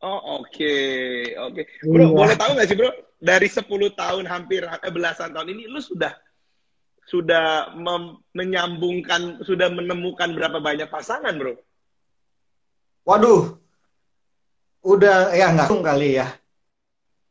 Oh 0.00 0.40
oke 0.40 0.48
okay. 0.48 1.36
oke. 1.36 1.60
Okay. 1.60 1.64
Bro 1.84 2.04
iya. 2.04 2.16
boleh 2.16 2.36
tahu 2.36 2.50
nggak 2.56 2.68
sih 2.72 2.76
bro 2.78 2.90
dari 3.20 3.48
10 3.52 3.68
tahun 4.00 4.24
hampir 4.24 4.64
eh, 4.64 4.92
belasan 4.92 5.36
tahun 5.36 5.52
ini 5.52 5.68
lu 5.68 5.80
sudah 5.80 6.16
sudah 7.10 7.74
menyambungkan, 8.32 9.42
sudah 9.42 9.66
menemukan 9.66 10.30
berapa 10.30 10.62
banyak 10.62 10.86
pasangan, 10.86 11.34
bro? 11.34 11.58
Waduh, 13.02 13.58
udah 14.86 15.34
ya 15.34 15.50
nggak 15.50 15.74
kali 15.82 16.22
ya, 16.22 16.30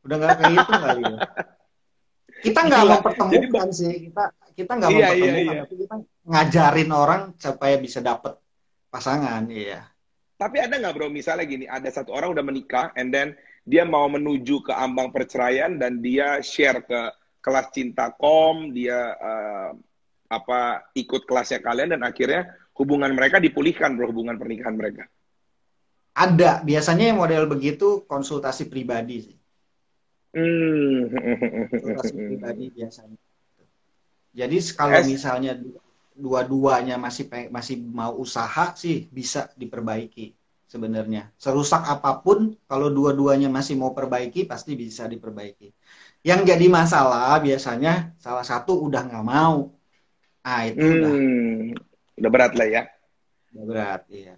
udah 0.06 0.16
nggak 0.16 0.36
kayak 0.40 0.54
itu 0.56 0.72
kali 0.72 1.02
ya. 1.02 1.18
Kita 2.40 2.60
nggak 2.64 2.82
mau 2.88 2.92
mempertemukan 2.96 3.68
Jadi, 3.68 3.76
sih, 3.76 3.94
kita 4.08 4.24
kita 4.56 4.72
nggak 4.80 4.90
iya, 4.90 4.96
mempertemukan, 4.96 5.36
iya, 5.36 5.42
iya. 5.44 5.60
tapi 5.60 5.74
kita 5.76 5.94
ngajarin 6.24 6.90
orang 6.92 7.22
supaya 7.36 7.76
bisa 7.76 7.98
dapet 8.00 8.34
pasangan, 8.88 9.44
iya. 9.52 9.80
Tapi 10.40 10.56
ada 10.56 10.74
nggak 10.80 10.94
bro, 10.96 11.12
misalnya 11.12 11.44
gini, 11.44 11.68
ada 11.68 11.88
satu 11.92 12.16
orang 12.16 12.32
udah 12.32 12.44
menikah, 12.44 12.96
and 12.96 13.12
then 13.12 13.36
dia 13.68 13.84
mau 13.84 14.08
menuju 14.08 14.64
ke 14.64 14.72
ambang 14.72 15.12
perceraian 15.12 15.76
dan 15.76 16.00
dia 16.00 16.40
share 16.40 16.80
ke 16.80 17.00
kelas 17.44 17.68
cinta 17.76 18.08
kom, 18.16 18.72
dia 18.72 19.16
uh, 19.20 19.70
apa 20.32 20.88
ikut 20.96 21.28
kelasnya 21.28 21.60
kalian 21.60 21.92
dan 21.92 22.02
akhirnya 22.06 22.56
hubungan 22.78 23.12
mereka 23.12 23.36
dipulihkan 23.36 23.98
bro 23.98 24.08
hubungan 24.08 24.40
pernikahan 24.40 24.76
mereka. 24.80 25.04
Ada, 26.16 26.64
biasanya 26.64 27.12
yang 27.12 27.20
model 27.20 27.44
begitu 27.48 28.04
konsultasi 28.08 28.66
pribadi 28.72 29.16
sih. 29.24 29.39
Hmm. 30.30 31.10
Pribadi 32.14 32.70
biasanya. 32.70 33.18
Jadi 34.30 34.56
kalau 34.78 35.02
misalnya 35.02 35.58
dua-duanya 36.14 36.94
masih 37.00 37.26
masih 37.50 37.82
mau 37.82 38.14
usaha 38.14 38.74
sih 38.78 39.10
bisa 39.10 39.50
diperbaiki 39.58 40.36
sebenarnya. 40.70 41.34
Serusak 41.34 41.82
apa 41.82 42.22
pun 42.22 42.54
kalau 42.70 42.94
dua-duanya 42.94 43.50
masih 43.50 43.74
mau 43.74 43.90
perbaiki 43.90 44.46
pasti 44.46 44.78
bisa 44.78 45.10
diperbaiki. 45.10 45.74
Yang 46.22 46.54
jadi 46.54 46.66
masalah 46.70 47.42
biasanya 47.42 48.14
salah 48.22 48.46
satu 48.46 48.86
udah 48.86 49.02
nggak 49.10 49.26
mau. 49.26 49.74
Ah 50.46 50.70
itu 50.70 50.78
hmm, 50.78 50.94
udah. 50.94 51.12
Udah 52.22 52.30
berat 52.30 52.52
lah 52.54 52.68
ya. 52.70 52.82
Udah 53.50 53.64
berat, 53.66 54.02
iya. 54.14 54.34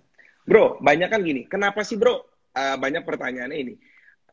Bro, 0.48 0.81
banyak 0.81 1.09
kan 1.12 1.20
gini. 1.20 1.44
Kenapa 1.44 1.85
sih 1.85 2.00
bro? 2.00 2.24
Uh, 2.52 2.76
banyak 2.81 3.05
pertanyaannya 3.05 3.59
ini. 3.61 3.74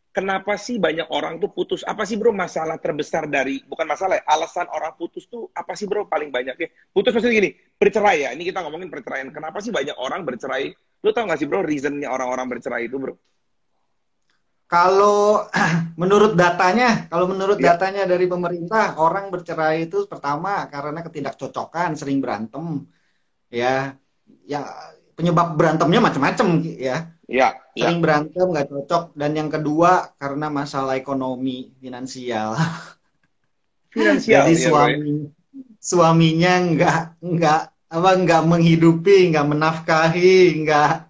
Kenapa 0.10 0.58
sih 0.58 0.82
banyak 0.82 1.06
orang 1.14 1.38
tuh 1.38 1.54
putus? 1.54 1.86
Apa 1.86 2.02
sih 2.02 2.18
bro 2.18 2.34
masalah 2.34 2.82
terbesar 2.82 3.30
dari 3.30 3.62
bukan 3.62 3.86
masalah 3.86 4.18
ya, 4.18 4.26
alasan 4.26 4.66
orang 4.74 4.98
putus 4.98 5.30
tuh 5.30 5.54
apa 5.54 5.78
sih 5.78 5.86
bro 5.86 6.10
paling 6.10 6.34
banyak 6.34 6.58
ya? 6.58 6.68
Putus 6.90 7.14
maksudnya 7.14 7.38
gini, 7.38 7.54
bercerai 7.78 8.26
ya. 8.26 8.30
Ini 8.34 8.42
kita 8.50 8.66
ngomongin 8.66 8.90
perceraian. 8.90 9.30
Kenapa 9.30 9.62
sih 9.62 9.70
banyak 9.70 9.94
orang 10.02 10.26
bercerai? 10.26 10.74
Lu 11.06 11.14
tau 11.14 11.30
gak 11.30 11.38
sih 11.38 11.46
bro 11.46 11.62
reasonnya 11.62 12.10
orang-orang 12.10 12.58
bercerai 12.58 12.90
itu 12.90 12.98
bro? 12.98 13.14
Kalau 14.66 15.46
menurut 16.02 16.34
datanya, 16.34 17.06
kalau 17.10 17.30
menurut 17.30 17.62
ya. 17.62 17.74
datanya 17.74 18.10
dari 18.10 18.26
pemerintah, 18.26 18.98
orang 18.98 19.30
bercerai 19.30 19.86
itu 19.86 20.10
pertama 20.10 20.66
karena 20.74 21.06
ketidakcocokan, 21.06 21.94
sering 21.94 22.18
berantem, 22.18 22.86
ya, 23.50 23.94
ya 24.46 24.62
penyebab 25.14 25.54
berantemnya 25.54 26.02
macam-macam, 26.02 26.66
ya. 26.66 27.14
Ya. 27.30 27.62
Sering 27.78 28.02
ya. 28.02 28.04
berantem 28.04 28.48
nggak 28.50 28.68
cocok, 28.74 29.04
dan 29.14 29.32
yang 29.38 29.54
kedua 29.54 30.18
karena 30.18 30.50
masalah 30.50 30.98
ekonomi, 30.98 31.70
finansial. 31.78 32.58
Finansial. 33.94 34.50
Jadi 34.50 34.54
ya, 34.54 34.62
suami, 34.70 35.14
ya. 35.14 35.30
suaminya 35.78 36.54
nggak 36.74 37.00
nggak 37.22 37.62
apa 37.90 38.10
nggak 38.26 38.44
menghidupi, 38.50 39.30
nggak 39.34 39.48
menafkahi, 39.50 40.62
nggak 40.66 41.10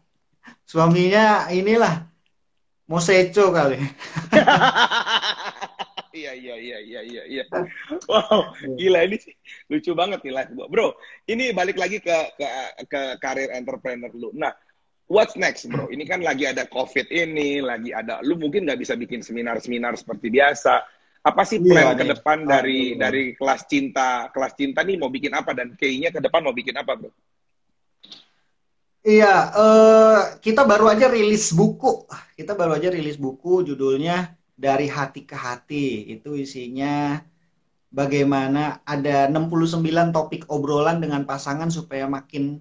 suaminya 0.67 1.47
inilah 1.51 2.07
Moseco 2.87 3.51
kali. 3.55 3.79
iya 6.19 6.31
iya 6.35 6.55
iya 6.55 6.77
iya 6.79 7.01
iya 7.03 7.23
iya. 7.27 7.43
Wow, 8.09 8.55
gila 8.79 9.05
ini 9.07 9.17
sih 9.21 9.35
lucu 9.69 9.91
banget 9.95 10.19
nih 10.25 10.33
live 10.35 10.51
Bro, 10.67 10.97
ini 11.29 11.51
balik 11.55 11.79
lagi 11.79 12.03
ke 12.03 12.17
ke 12.35 12.47
ke 12.87 13.01
karir 13.21 13.51
entrepreneur 13.55 14.09
lu. 14.15 14.31
Nah, 14.35 14.55
what's 15.09 15.35
next, 15.35 15.67
Bro? 15.67 15.89
Ini 15.89 16.05
kan 16.05 16.21
lagi 16.21 16.45
ada 16.45 16.69
Covid 16.69 17.09
ini, 17.09 17.59
lagi 17.59 17.91
ada 17.91 18.21
lu 18.21 18.37
mungkin 18.37 18.69
nggak 18.69 18.79
bisa 18.79 18.93
bikin 18.95 19.25
seminar-seminar 19.25 19.97
seperti 19.97 20.29
biasa. 20.29 20.85
Apa 21.19 21.43
sih 21.43 21.59
plan 21.59 21.91
iya, 21.91 21.99
ke 21.99 22.05
depan 22.15 22.47
dari 22.47 22.95
oh, 22.95 23.03
dari 23.03 23.23
kelas 23.35 23.67
cinta? 23.67 24.31
Kelas 24.31 24.55
cinta 24.55 24.85
nih 24.85 24.95
mau 24.95 25.11
bikin 25.11 25.35
apa 25.35 25.51
dan 25.51 25.75
kayaknya 25.75 26.15
ke 26.15 26.23
depan 26.23 26.45
mau 26.45 26.55
bikin 26.55 26.77
apa, 26.79 26.95
Bro? 26.95 27.11
Iya, 29.03 29.33
uh, 29.51 30.21
kita 30.39 30.63
baru 30.63 30.93
aja 30.93 31.11
rilis 31.11 31.51
buku. 31.51 32.07
Kita 32.37 32.55
baru 32.55 32.77
aja 32.79 32.93
rilis 32.93 33.19
buku 33.19 33.65
judulnya 33.67 34.37
Dari 34.59 34.87
Hati 34.87 35.23
ke 35.23 35.35
Hati. 35.35 36.07
Itu 36.07 36.35
isinya 36.35 37.19
bagaimana 37.89 38.85
ada 38.85 39.27
69 39.31 40.13
topik 40.13 40.45
obrolan 40.51 41.01
dengan 41.01 41.25
pasangan 41.25 41.71
supaya 41.73 42.05
makin 42.05 42.59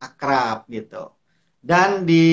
akrab 0.00 0.66
gitu. 0.70 1.19
Dan 1.60 2.08
di 2.08 2.26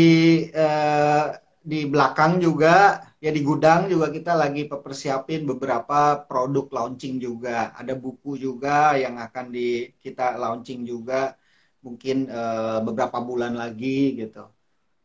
uh, 0.55 1.35
di 1.59 1.83
belakang 1.83 2.39
juga 2.39 3.03
ya 3.19 3.27
di 3.27 3.43
gudang 3.43 3.91
juga 3.91 4.07
kita 4.07 4.39
lagi 4.39 4.71
persiapin 4.71 5.43
beberapa 5.43 6.23
produk 6.23 6.71
launching 6.71 7.19
juga. 7.19 7.75
Ada 7.75 7.93
buku 7.93 8.39
juga 8.39 8.95
yang 8.95 9.19
akan 9.19 9.51
di 9.51 9.91
kita 9.99 10.39
launching 10.39 10.87
juga 10.87 11.35
mungkin 11.83 12.31
uh, 12.31 12.79
beberapa 12.81 13.19
bulan 13.19 13.59
lagi 13.59 14.15
gitu. 14.15 14.47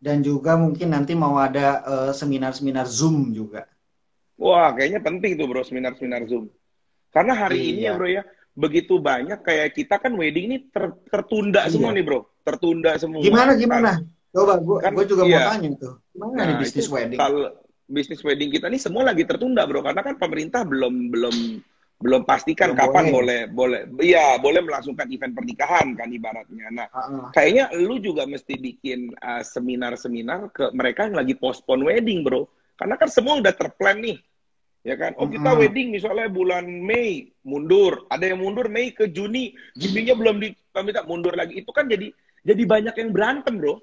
Dan 0.02 0.22
juga 0.22 0.58
mungkin 0.58 0.94
nanti 0.94 1.14
mau 1.14 1.38
ada 1.38 1.82
uh, 1.86 2.12
seminar-seminar 2.14 2.86
Zoom 2.90 3.30
juga. 3.30 3.70
Wah, 4.34 4.74
kayaknya 4.74 4.98
penting 4.98 5.38
tuh 5.38 5.46
bro 5.46 5.62
seminar-seminar 5.62 6.26
Zoom. 6.26 6.50
Karena 7.14 7.38
hari 7.38 7.58
iya. 7.62 7.70
ini 7.70 7.80
ya 7.86 7.92
bro 7.94 8.08
ya, 8.10 8.22
begitu 8.52 9.00
banyak 9.00 9.40
kayak 9.40 9.72
kita 9.72 9.96
kan 9.96 10.12
wedding 10.12 10.52
ini 10.52 10.58
ter, 10.68 10.92
tertunda 11.08 11.64
iya. 11.64 11.72
semua 11.72 11.90
nih 11.92 12.04
bro, 12.04 12.20
tertunda 12.44 12.96
semua. 13.00 13.24
Gimana 13.24 13.56
gimana? 13.56 14.00
Coba 14.32 14.56
gue 14.56 14.76
kan, 14.80 14.92
juga 15.04 15.22
iya. 15.28 15.44
mau 15.44 15.50
tanya 15.52 15.68
tuh. 15.76 15.94
Gimana 16.12 16.32
nah, 16.32 16.44
nih 16.48 16.56
bisnis 16.60 16.88
wedding? 16.88 17.18
Kalau 17.20 17.40
bisnis 17.92 18.24
wedding 18.24 18.48
kita 18.48 18.72
ini 18.72 18.80
semua 18.80 19.04
lagi 19.04 19.28
tertunda, 19.28 19.68
Bro, 19.68 19.84
karena 19.84 20.00
kan 20.00 20.16
pemerintah 20.16 20.64
belum 20.64 21.12
belum 21.12 21.36
belum 22.02 22.26
pastikan 22.26 22.74
belum 22.74 22.80
kapan 22.82 23.04
boleh 23.14 23.40
boleh 23.46 23.80
iya 24.02 24.34
boleh 24.42 24.58
melangsungkan 24.66 25.06
event 25.06 25.38
pernikahan 25.38 25.94
kan 25.94 26.10
ibaratnya. 26.10 26.66
Nah, 26.74 26.86
uh-uh. 26.90 27.30
kayaknya 27.30 27.70
lu 27.78 28.02
juga 28.02 28.26
mesti 28.26 28.58
bikin 28.58 29.14
uh, 29.22 29.44
seminar-seminar 29.46 30.50
ke 30.50 30.74
mereka 30.74 31.06
yang 31.06 31.20
lagi 31.20 31.38
postpone 31.38 31.86
wedding, 31.86 32.26
Bro. 32.26 32.50
Karena 32.74 32.98
kan 32.98 33.06
semua 33.12 33.38
udah 33.38 33.54
terplan 33.54 34.02
nih. 34.02 34.18
Ya 34.82 34.98
kan? 34.98 35.14
Oh, 35.14 35.30
kita 35.30 35.54
wedding 35.54 35.94
misalnya 35.94 36.26
bulan 36.26 36.66
Mei 36.66 37.30
mundur, 37.46 38.02
ada 38.10 38.26
yang 38.26 38.42
mundur 38.42 38.66
Mei 38.66 38.90
ke 38.90 39.06
Juni, 39.14 39.54
Juninya 39.78 40.18
belum 40.18 40.42
di 40.42 40.50
minta 40.82 41.06
mundur 41.06 41.38
lagi. 41.38 41.62
Itu 41.62 41.70
kan 41.70 41.86
jadi 41.86 42.10
jadi 42.42 42.62
banyak 42.66 42.94
yang 42.98 43.10
berantem, 43.14 43.62
Bro 43.62 43.78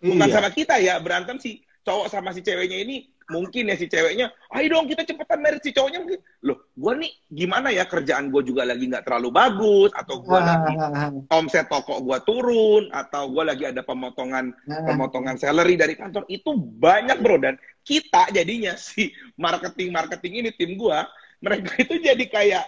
bukan 0.00 0.28
iya. 0.28 0.34
sama 0.34 0.50
kita 0.50 0.74
ya 0.80 0.96
berantem 0.98 1.36
si 1.36 1.60
cowok 1.84 2.08
sama 2.08 2.32
si 2.32 2.40
ceweknya 2.40 2.80
ini 2.80 3.08
mungkin 3.30 3.70
ya 3.70 3.76
si 3.78 3.86
ceweknya 3.86 4.34
ayo 4.58 4.66
dong 4.74 4.90
kita 4.90 5.06
cepetan 5.06 5.40
merit 5.40 5.62
si 5.62 5.70
cowoknya 5.70 6.02
mungkin 6.02 6.20
loh 6.42 6.58
gue 6.74 6.92
nih 7.06 7.12
gimana 7.30 7.70
ya 7.70 7.86
kerjaan 7.86 8.28
gue 8.28 8.42
juga 8.42 8.66
lagi 8.66 8.90
nggak 8.90 9.06
terlalu 9.06 9.30
bagus 9.30 9.90
atau 9.94 10.20
gue 10.20 10.38
lagi 10.38 10.74
omset 11.30 11.70
toko 11.70 12.02
gue 12.02 12.18
turun 12.26 12.90
atau 12.90 13.30
gue 13.30 13.44
lagi 13.46 13.64
ada 13.70 13.82
pemotongan 13.86 14.50
pemotongan 14.66 15.36
salary 15.38 15.78
dari 15.78 15.94
kantor. 15.94 16.24
Itu 16.26 16.56
banyak 16.56 17.18
bro. 17.22 17.36
Dan 17.38 17.54
kita 17.86 18.28
jadinya 18.34 18.74
si 18.76 19.14
marketing 19.38 19.94
marketing 19.94 20.44
ini 20.44 20.50
tim 20.54 20.74
gue 20.76 20.98
mereka 21.40 21.70
itu 21.80 21.94
jadi 22.00 22.24
kayak 22.28 22.64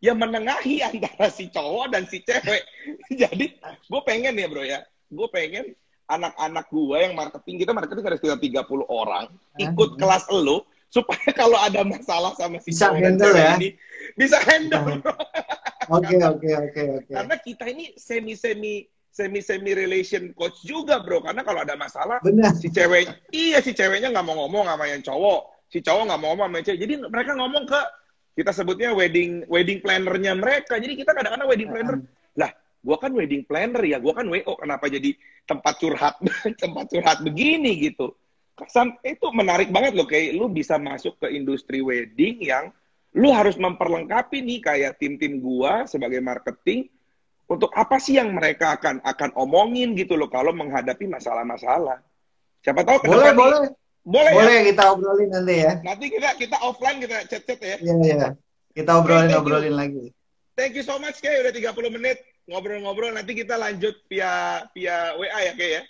ya 0.00 0.12
menengahi 0.16 0.80
antara 0.84 1.28
si 1.32 1.48
cowok 1.48 1.86
dan 1.92 2.04
si 2.08 2.20
cewek. 2.24 2.64
Jadi 3.20 3.56
gue 3.60 4.00
pengen 4.04 4.36
ya 4.36 4.46
bro 4.48 4.64
ya. 4.64 4.80
Gue 5.08 5.28
pengen 5.32 5.76
anak-anak 6.10 6.66
gue 6.66 6.96
yang 6.98 7.14
marketing 7.14 7.56
kita 7.62 7.70
marketing 7.70 8.02
ada 8.02 8.18
sekitar 8.18 8.40
30 8.42 8.66
orang 8.90 9.30
ikut 9.62 9.90
kelas 9.94 10.26
lo 10.34 10.66
supaya 10.90 11.30
kalau 11.40 11.56
ada 11.56 11.86
masalah 11.86 12.34
sama 12.34 12.58
si 12.58 12.74
bisa 12.74 12.90
handle 12.90 13.30
ya? 13.32 13.54
ini 13.56 13.78
bisa 14.18 14.36
handle. 14.42 14.98
Oke 15.90 16.22
oke 16.22 16.46
oke 16.46 16.82
oke. 17.02 17.10
Karena 17.10 17.34
kita 17.42 17.66
ini 17.66 17.90
semi 17.98 18.38
semi 18.38 18.86
semi 19.10 19.42
semi 19.42 19.74
relation 19.74 20.30
coach 20.38 20.62
juga 20.62 21.02
bro. 21.02 21.18
Karena 21.18 21.42
kalau 21.42 21.66
ada 21.66 21.74
masalah 21.74 22.22
Benar. 22.22 22.54
si 22.54 22.70
cewek 22.70 23.10
iya 23.34 23.58
si 23.58 23.74
ceweknya 23.74 24.14
nggak 24.14 24.22
mau 24.22 24.38
ngomong 24.46 24.70
sama 24.70 24.86
yang 24.86 25.02
cowok. 25.02 25.66
Si 25.66 25.82
cowok 25.82 26.06
nggak 26.06 26.20
mau 26.22 26.30
ngomong 26.30 26.46
sama 26.46 26.56
yang 26.62 26.66
cewek. 26.70 26.80
Jadi 26.86 26.94
mereka 27.10 27.32
ngomong 27.34 27.64
ke 27.66 27.80
kita 28.38 28.54
sebutnya 28.54 28.94
wedding 28.94 29.42
wedding 29.50 29.82
plannernya 29.82 30.38
mereka. 30.38 30.78
Jadi 30.78 30.94
kita 30.94 31.10
kadang-kadang 31.10 31.48
wedding 31.50 31.70
planner 31.74 31.96
gue 32.80 32.96
kan 32.96 33.12
wedding 33.12 33.44
planner 33.44 33.84
ya, 33.84 34.00
gue 34.00 34.12
kan 34.16 34.24
WO, 34.24 34.56
kenapa 34.56 34.88
jadi 34.88 35.12
tempat 35.44 35.74
curhat, 35.76 36.14
tempat 36.62 36.84
curhat 36.88 37.18
begini 37.20 37.76
gitu. 37.76 38.16
Kesan 38.56 38.96
itu 39.04 39.28
menarik 39.32 39.68
banget 39.68 39.96
loh, 39.96 40.08
kayak 40.08 40.36
lu 40.36 40.48
bisa 40.48 40.80
masuk 40.80 41.16
ke 41.20 41.32
industri 41.32 41.84
wedding 41.84 42.40
yang 42.40 42.72
lu 43.16 43.34
harus 43.34 43.58
memperlengkapi 43.58 44.38
nih 44.40 44.58
kayak 44.62 44.92
tim-tim 45.02 45.42
gua 45.42 45.84
sebagai 45.84 46.22
marketing 46.22 46.86
untuk 47.50 47.74
apa 47.74 47.98
sih 47.98 48.14
yang 48.14 48.30
mereka 48.30 48.78
akan 48.78 49.02
akan 49.02 49.30
omongin 49.34 49.98
gitu 49.98 50.14
loh 50.14 50.30
kalau 50.30 50.54
menghadapi 50.54 51.10
masalah-masalah. 51.10 51.98
Siapa 52.62 52.86
tahu 52.86 53.02
boleh, 53.10 53.32
boleh. 53.34 53.58
Nih, 53.66 53.72
boleh 54.06 54.32
boleh 54.32 54.54
ya? 54.54 54.62
kita 54.70 54.82
obrolin 54.94 55.28
nanti 55.34 55.54
ya. 55.58 55.72
Nanti 55.82 56.06
kita 56.06 56.28
kita 56.38 56.56
offline 56.62 57.02
kita 57.02 57.16
chat-chat 57.26 57.58
ya. 57.58 57.76
Iya 57.82 57.94
iya. 58.06 58.28
Kita 58.70 59.02
obrolin 59.02 59.34
okay, 59.34 59.40
obrolin 59.42 59.74
lagi. 59.74 60.14
Thank 60.54 60.78
you 60.78 60.86
so 60.86 61.02
much 61.02 61.18
kayak 61.18 61.50
udah 61.50 61.72
30 61.74 61.96
menit 61.98 62.22
ngobrol-ngobrol 62.50 63.14
nanti 63.14 63.38
kita 63.38 63.54
lanjut 63.54 63.94
via 64.10 64.66
via 64.74 65.14
WA 65.14 65.38
ya 65.46 65.52
kayak 65.54 65.72
ya. 65.78 65.82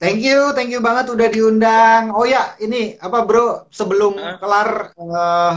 Thank 0.00 0.24
you, 0.24 0.56
thank 0.56 0.72
you 0.72 0.80
banget 0.80 1.12
udah 1.12 1.28
diundang. 1.28 2.08
Oh 2.16 2.24
ya, 2.24 2.56
ini 2.56 2.96
apa 2.96 3.20
bro? 3.28 3.68
Sebelum 3.68 4.16
huh? 4.16 4.40
kelar, 4.40 4.96
uh, 4.96 5.54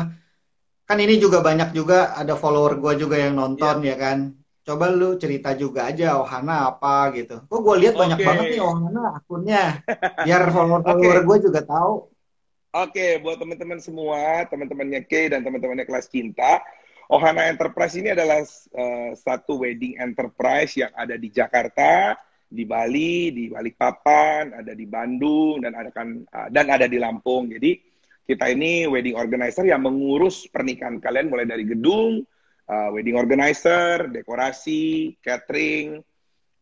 kan 0.84 0.98
ini 1.00 1.16
juga 1.16 1.40
banyak 1.40 1.72
juga 1.72 2.12
ada 2.12 2.36
follower 2.36 2.76
gue 2.76 3.08
juga 3.08 3.24
yang 3.24 3.40
nonton 3.40 3.88
yeah. 3.88 3.96
ya 3.96 3.98
kan. 4.00 4.18
Coba 4.64 4.92
lu 4.92 5.16
cerita 5.16 5.56
juga 5.56 5.88
aja 5.92 6.20
Ohana 6.20 6.72
apa 6.76 7.12
gitu. 7.16 7.40
Kok 7.48 7.60
gue 7.64 7.76
lihat 7.88 7.96
banyak 7.96 8.20
okay. 8.20 8.28
banget 8.28 8.46
nih 8.52 8.62
Ohana 8.64 9.04
akunnya. 9.16 9.64
Biar 10.28 10.44
follower-follower 10.52 11.20
okay. 11.24 11.28
gue 11.28 11.38
juga 11.48 11.62
tahu. 11.64 11.94
Oke, 12.74 12.90
okay, 12.90 13.12
buat 13.24 13.40
teman-teman 13.40 13.80
semua, 13.80 14.44
teman-temannya 14.52 15.08
K 15.08 15.32
dan 15.32 15.46
teman-temannya 15.46 15.86
kelas 15.88 16.10
cinta, 16.10 16.60
Ohana 17.12 17.52
Enterprise 17.52 18.00
ini 18.00 18.16
adalah 18.16 18.40
uh, 18.76 19.12
satu 19.18 19.60
wedding 19.60 20.00
enterprise 20.00 20.80
yang 20.80 20.92
ada 20.96 21.20
di 21.20 21.28
Jakarta, 21.28 22.16
di 22.48 22.64
Bali, 22.64 23.34
di 23.34 23.44
Balikpapan, 23.52 24.64
ada 24.64 24.72
di 24.72 24.86
Bandung 24.88 25.60
dan 25.60 25.74
ada 25.76 25.90
kan 25.92 26.24
uh, 26.24 26.48
dan 26.54 26.70
ada 26.72 26.88
di 26.88 27.02
Lampung. 27.02 27.52
Jadi 27.52 27.82
kita 28.24 28.48
ini 28.48 28.88
wedding 28.88 29.20
organizer 29.20 29.68
yang 29.68 29.84
mengurus 29.84 30.48
pernikahan 30.48 31.02
kalian 31.04 31.28
mulai 31.28 31.44
dari 31.44 31.68
gedung, 31.68 32.24
uh, 32.72 32.90
wedding 32.96 33.20
organizer, 33.20 34.08
dekorasi, 34.08 35.18
catering, 35.20 36.00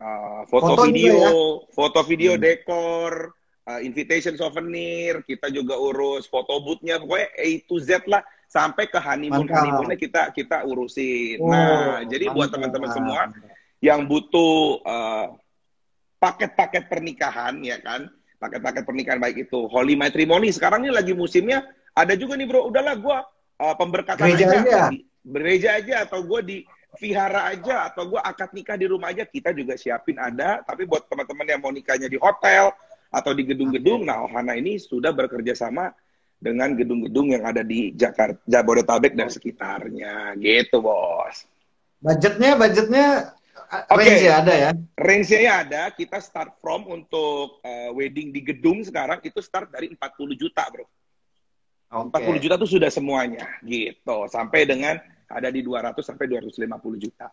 uh, 0.02 0.42
foto, 0.50 0.74
foto 0.74 0.84
video, 0.90 1.14
ya? 1.14 1.32
foto 1.70 2.00
video 2.02 2.32
hmm. 2.34 2.42
dekor, 2.42 3.14
uh, 3.70 3.80
invitation 3.86 4.34
souvenir, 4.34 5.22
kita 5.22 5.54
juga 5.54 5.78
urus 5.78 6.26
foto 6.26 6.58
boothnya, 6.66 6.98
pokoknya 6.98 7.30
A 7.38 7.48
to 7.70 7.78
Z 7.78 8.10
lah 8.10 8.26
sampai 8.52 8.92
ke 8.92 9.00
honeymoon 9.00 9.48
honeymoonnya 9.48 9.96
kita 9.96 10.36
kita 10.36 10.68
urusin. 10.68 11.40
Oh, 11.40 11.48
nah, 11.48 12.04
jadi 12.04 12.28
mantap. 12.28 12.36
buat 12.36 12.50
teman-teman 12.52 12.90
semua 12.92 13.22
yang 13.80 14.04
butuh 14.04 14.84
uh, 14.84 15.40
paket-paket 16.20 16.92
pernikahan 16.92 17.64
ya 17.64 17.80
kan, 17.80 18.12
paket-paket 18.44 18.84
pernikahan 18.84 19.24
baik 19.24 19.48
itu 19.48 19.72
holy 19.72 19.96
matrimony. 19.96 20.52
Sekarang 20.52 20.84
ini 20.84 20.92
lagi 20.92 21.16
musimnya 21.16 21.64
ada 21.96 22.12
juga 22.20 22.36
nih 22.36 22.44
bro, 22.44 22.68
udahlah 22.68 23.00
gue 23.00 23.18
uh, 23.64 23.76
pemberkatan 23.80 24.36
gereja 24.36 24.46
aja, 24.52 24.60
aja. 24.60 24.82
gereja 25.24 25.70
aja 25.80 25.96
atau 26.04 26.20
gue 26.28 26.40
di 26.44 26.58
vihara 27.00 27.48
aja 27.48 27.88
atau 27.88 28.04
gue 28.12 28.20
akad 28.20 28.52
nikah 28.52 28.76
di 28.76 28.84
rumah 28.84 29.16
aja 29.16 29.24
kita 29.24 29.56
juga 29.56 29.80
siapin 29.80 30.20
ada. 30.20 30.60
Tapi 30.68 30.84
buat 30.84 31.08
teman-teman 31.08 31.48
yang 31.48 31.64
mau 31.64 31.72
nikahnya 31.72 32.12
di 32.12 32.20
hotel 32.20 32.76
atau 33.12 33.32
di 33.32 33.48
gedung-gedung, 33.48 34.08
nah 34.08 34.28
Ohana 34.28 34.60
ini 34.60 34.76
sudah 34.76 35.16
bekerja 35.16 35.56
sama 35.56 35.92
dengan 36.42 36.74
gedung-gedung 36.74 37.38
yang 37.38 37.46
ada 37.46 37.62
di 37.62 37.94
Jakarta, 37.94 38.42
Jabodetabek 38.50 39.14
dan 39.14 39.30
sekitarnya, 39.30 40.34
gitu 40.42 40.82
bos. 40.82 41.46
Budgetnya, 42.02 42.58
budgetnya 42.58 43.38
okay. 43.70 43.94
range 44.10 44.26
ada 44.26 44.54
ya? 44.58 44.72
Range-nya 44.98 45.52
ada, 45.62 45.82
kita 45.94 46.18
start 46.18 46.58
from 46.58 46.90
untuk 46.90 47.62
uh, 47.62 47.94
wedding 47.94 48.34
di 48.34 48.42
gedung 48.42 48.82
sekarang 48.82 49.22
itu 49.22 49.38
start 49.38 49.70
dari 49.70 49.94
40 49.94 50.34
juta 50.34 50.66
bro. 50.74 50.90
Okay. 52.10 52.26
40 52.26 52.44
juta 52.50 52.56
itu 52.58 52.68
sudah 52.82 52.90
semuanya, 52.90 53.46
gitu. 53.62 54.26
Sampai 54.26 54.66
dengan 54.66 54.98
ada 55.30 55.54
di 55.54 55.62
200 55.62 55.94
sampai 56.02 56.26
250 56.26 56.58
juta. 56.98 57.30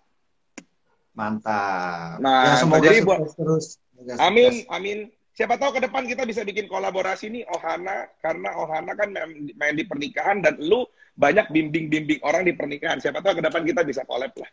Mantap. 1.16 2.20
Nah, 2.20 2.44
ya, 2.44 2.54
semoga 2.60 2.92
jadi 2.92 3.00
buat 3.00 3.24
terus. 3.32 3.80
Amin, 4.20 4.68
amin 4.68 5.10
siapa 5.38 5.54
tahu 5.54 5.78
ke 5.78 5.86
depan 5.86 6.02
kita 6.02 6.26
bisa 6.26 6.42
bikin 6.42 6.66
kolaborasi 6.66 7.30
nih 7.30 7.46
Ohana 7.46 8.10
karena 8.18 8.58
Ohana 8.58 8.98
kan 8.98 9.14
main 9.54 9.78
di 9.78 9.86
pernikahan 9.86 10.42
dan 10.42 10.58
lu 10.58 10.82
banyak 11.14 11.46
bimbing-bimbing 11.54 12.18
orang 12.26 12.42
di 12.42 12.58
pernikahan. 12.58 12.98
Siapa 12.98 13.22
tahu 13.22 13.38
ke 13.38 13.42
depan 13.46 13.62
kita 13.62 13.86
bisa 13.86 14.02
collab 14.02 14.34
lah. 14.34 14.50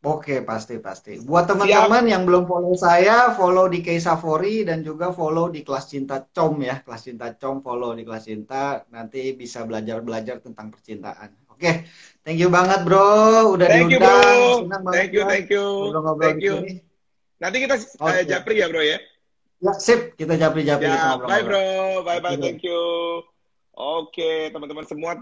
Oke, 0.00 0.42
pasti 0.42 0.80
pasti. 0.82 1.22
Buat 1.22 1.54
teman-teman 1.54 2.08
yang 2.08 2.26
belum 2.26 2.50
follow 2.50 2.74
saya, 2.74 3.30
follow 3.36 3.70
di 3.70 3.84
Keisafori 3.84 4.66
dan 4.66 4.82
juga 4.82 5.12
follow 5.14 5.52
di 5.52 5.62
kelas 5.62 5.86
cinta 5.86 6.18
Com 6.34 6.58
ya. 6.58 6.82
Kelas 6.82 7.06
cinta 7.06 7.30
Com 7.38 7.62
follow 7.62 7.94
di 7.94 8.02
kelas 8.02 8.26
cinta 8.26 8.82
nanti 8.90 9.36
bisa 9.38 9.62
belajar-belajar 9.62 10.42
tentang 10.42 10.72
percintaan. 10.72 11.30
Oke, 11.52 11.84
thank 12.26 12.40
you 12.40 12.48
banget 12.48 12.82
bro, 12.88 13.54
udah 13.54 13.68
thank 13.68 13.92
diundang. 13.92 14.64
You, 14.64 14.66
bro. 14.66 14.90
thank 14.90 15.12
you, 15.12 15.22
thank 15.28 15.48
you, 15.52 15.66
thank 16.16 16.40
you. 16.40 16.54
Nanti 17.36 17.56
kita 17.60 17.76
okay. 17.76 18.24
uh, 18.24 18.24
japri 18.24 18.64
ya 18.64 18.72
bro 18.72 18.80
ya. 18.80 18.96
Ya, 19.60 19.72
sip. 19.76 20.16
Kita 20.16 20.34
japri-japri. 20.40 20.88
Ya, 20.88 21.20
bye 21.20 21.44
bro. 21.44 21.60
Bye-bye. 22.04 22.40
Thank 22.40 22.64
you. 22.64 22.80
Oke, 23.76 24.48
teman-teman 24.52 24.88
semua. 24.88 25.20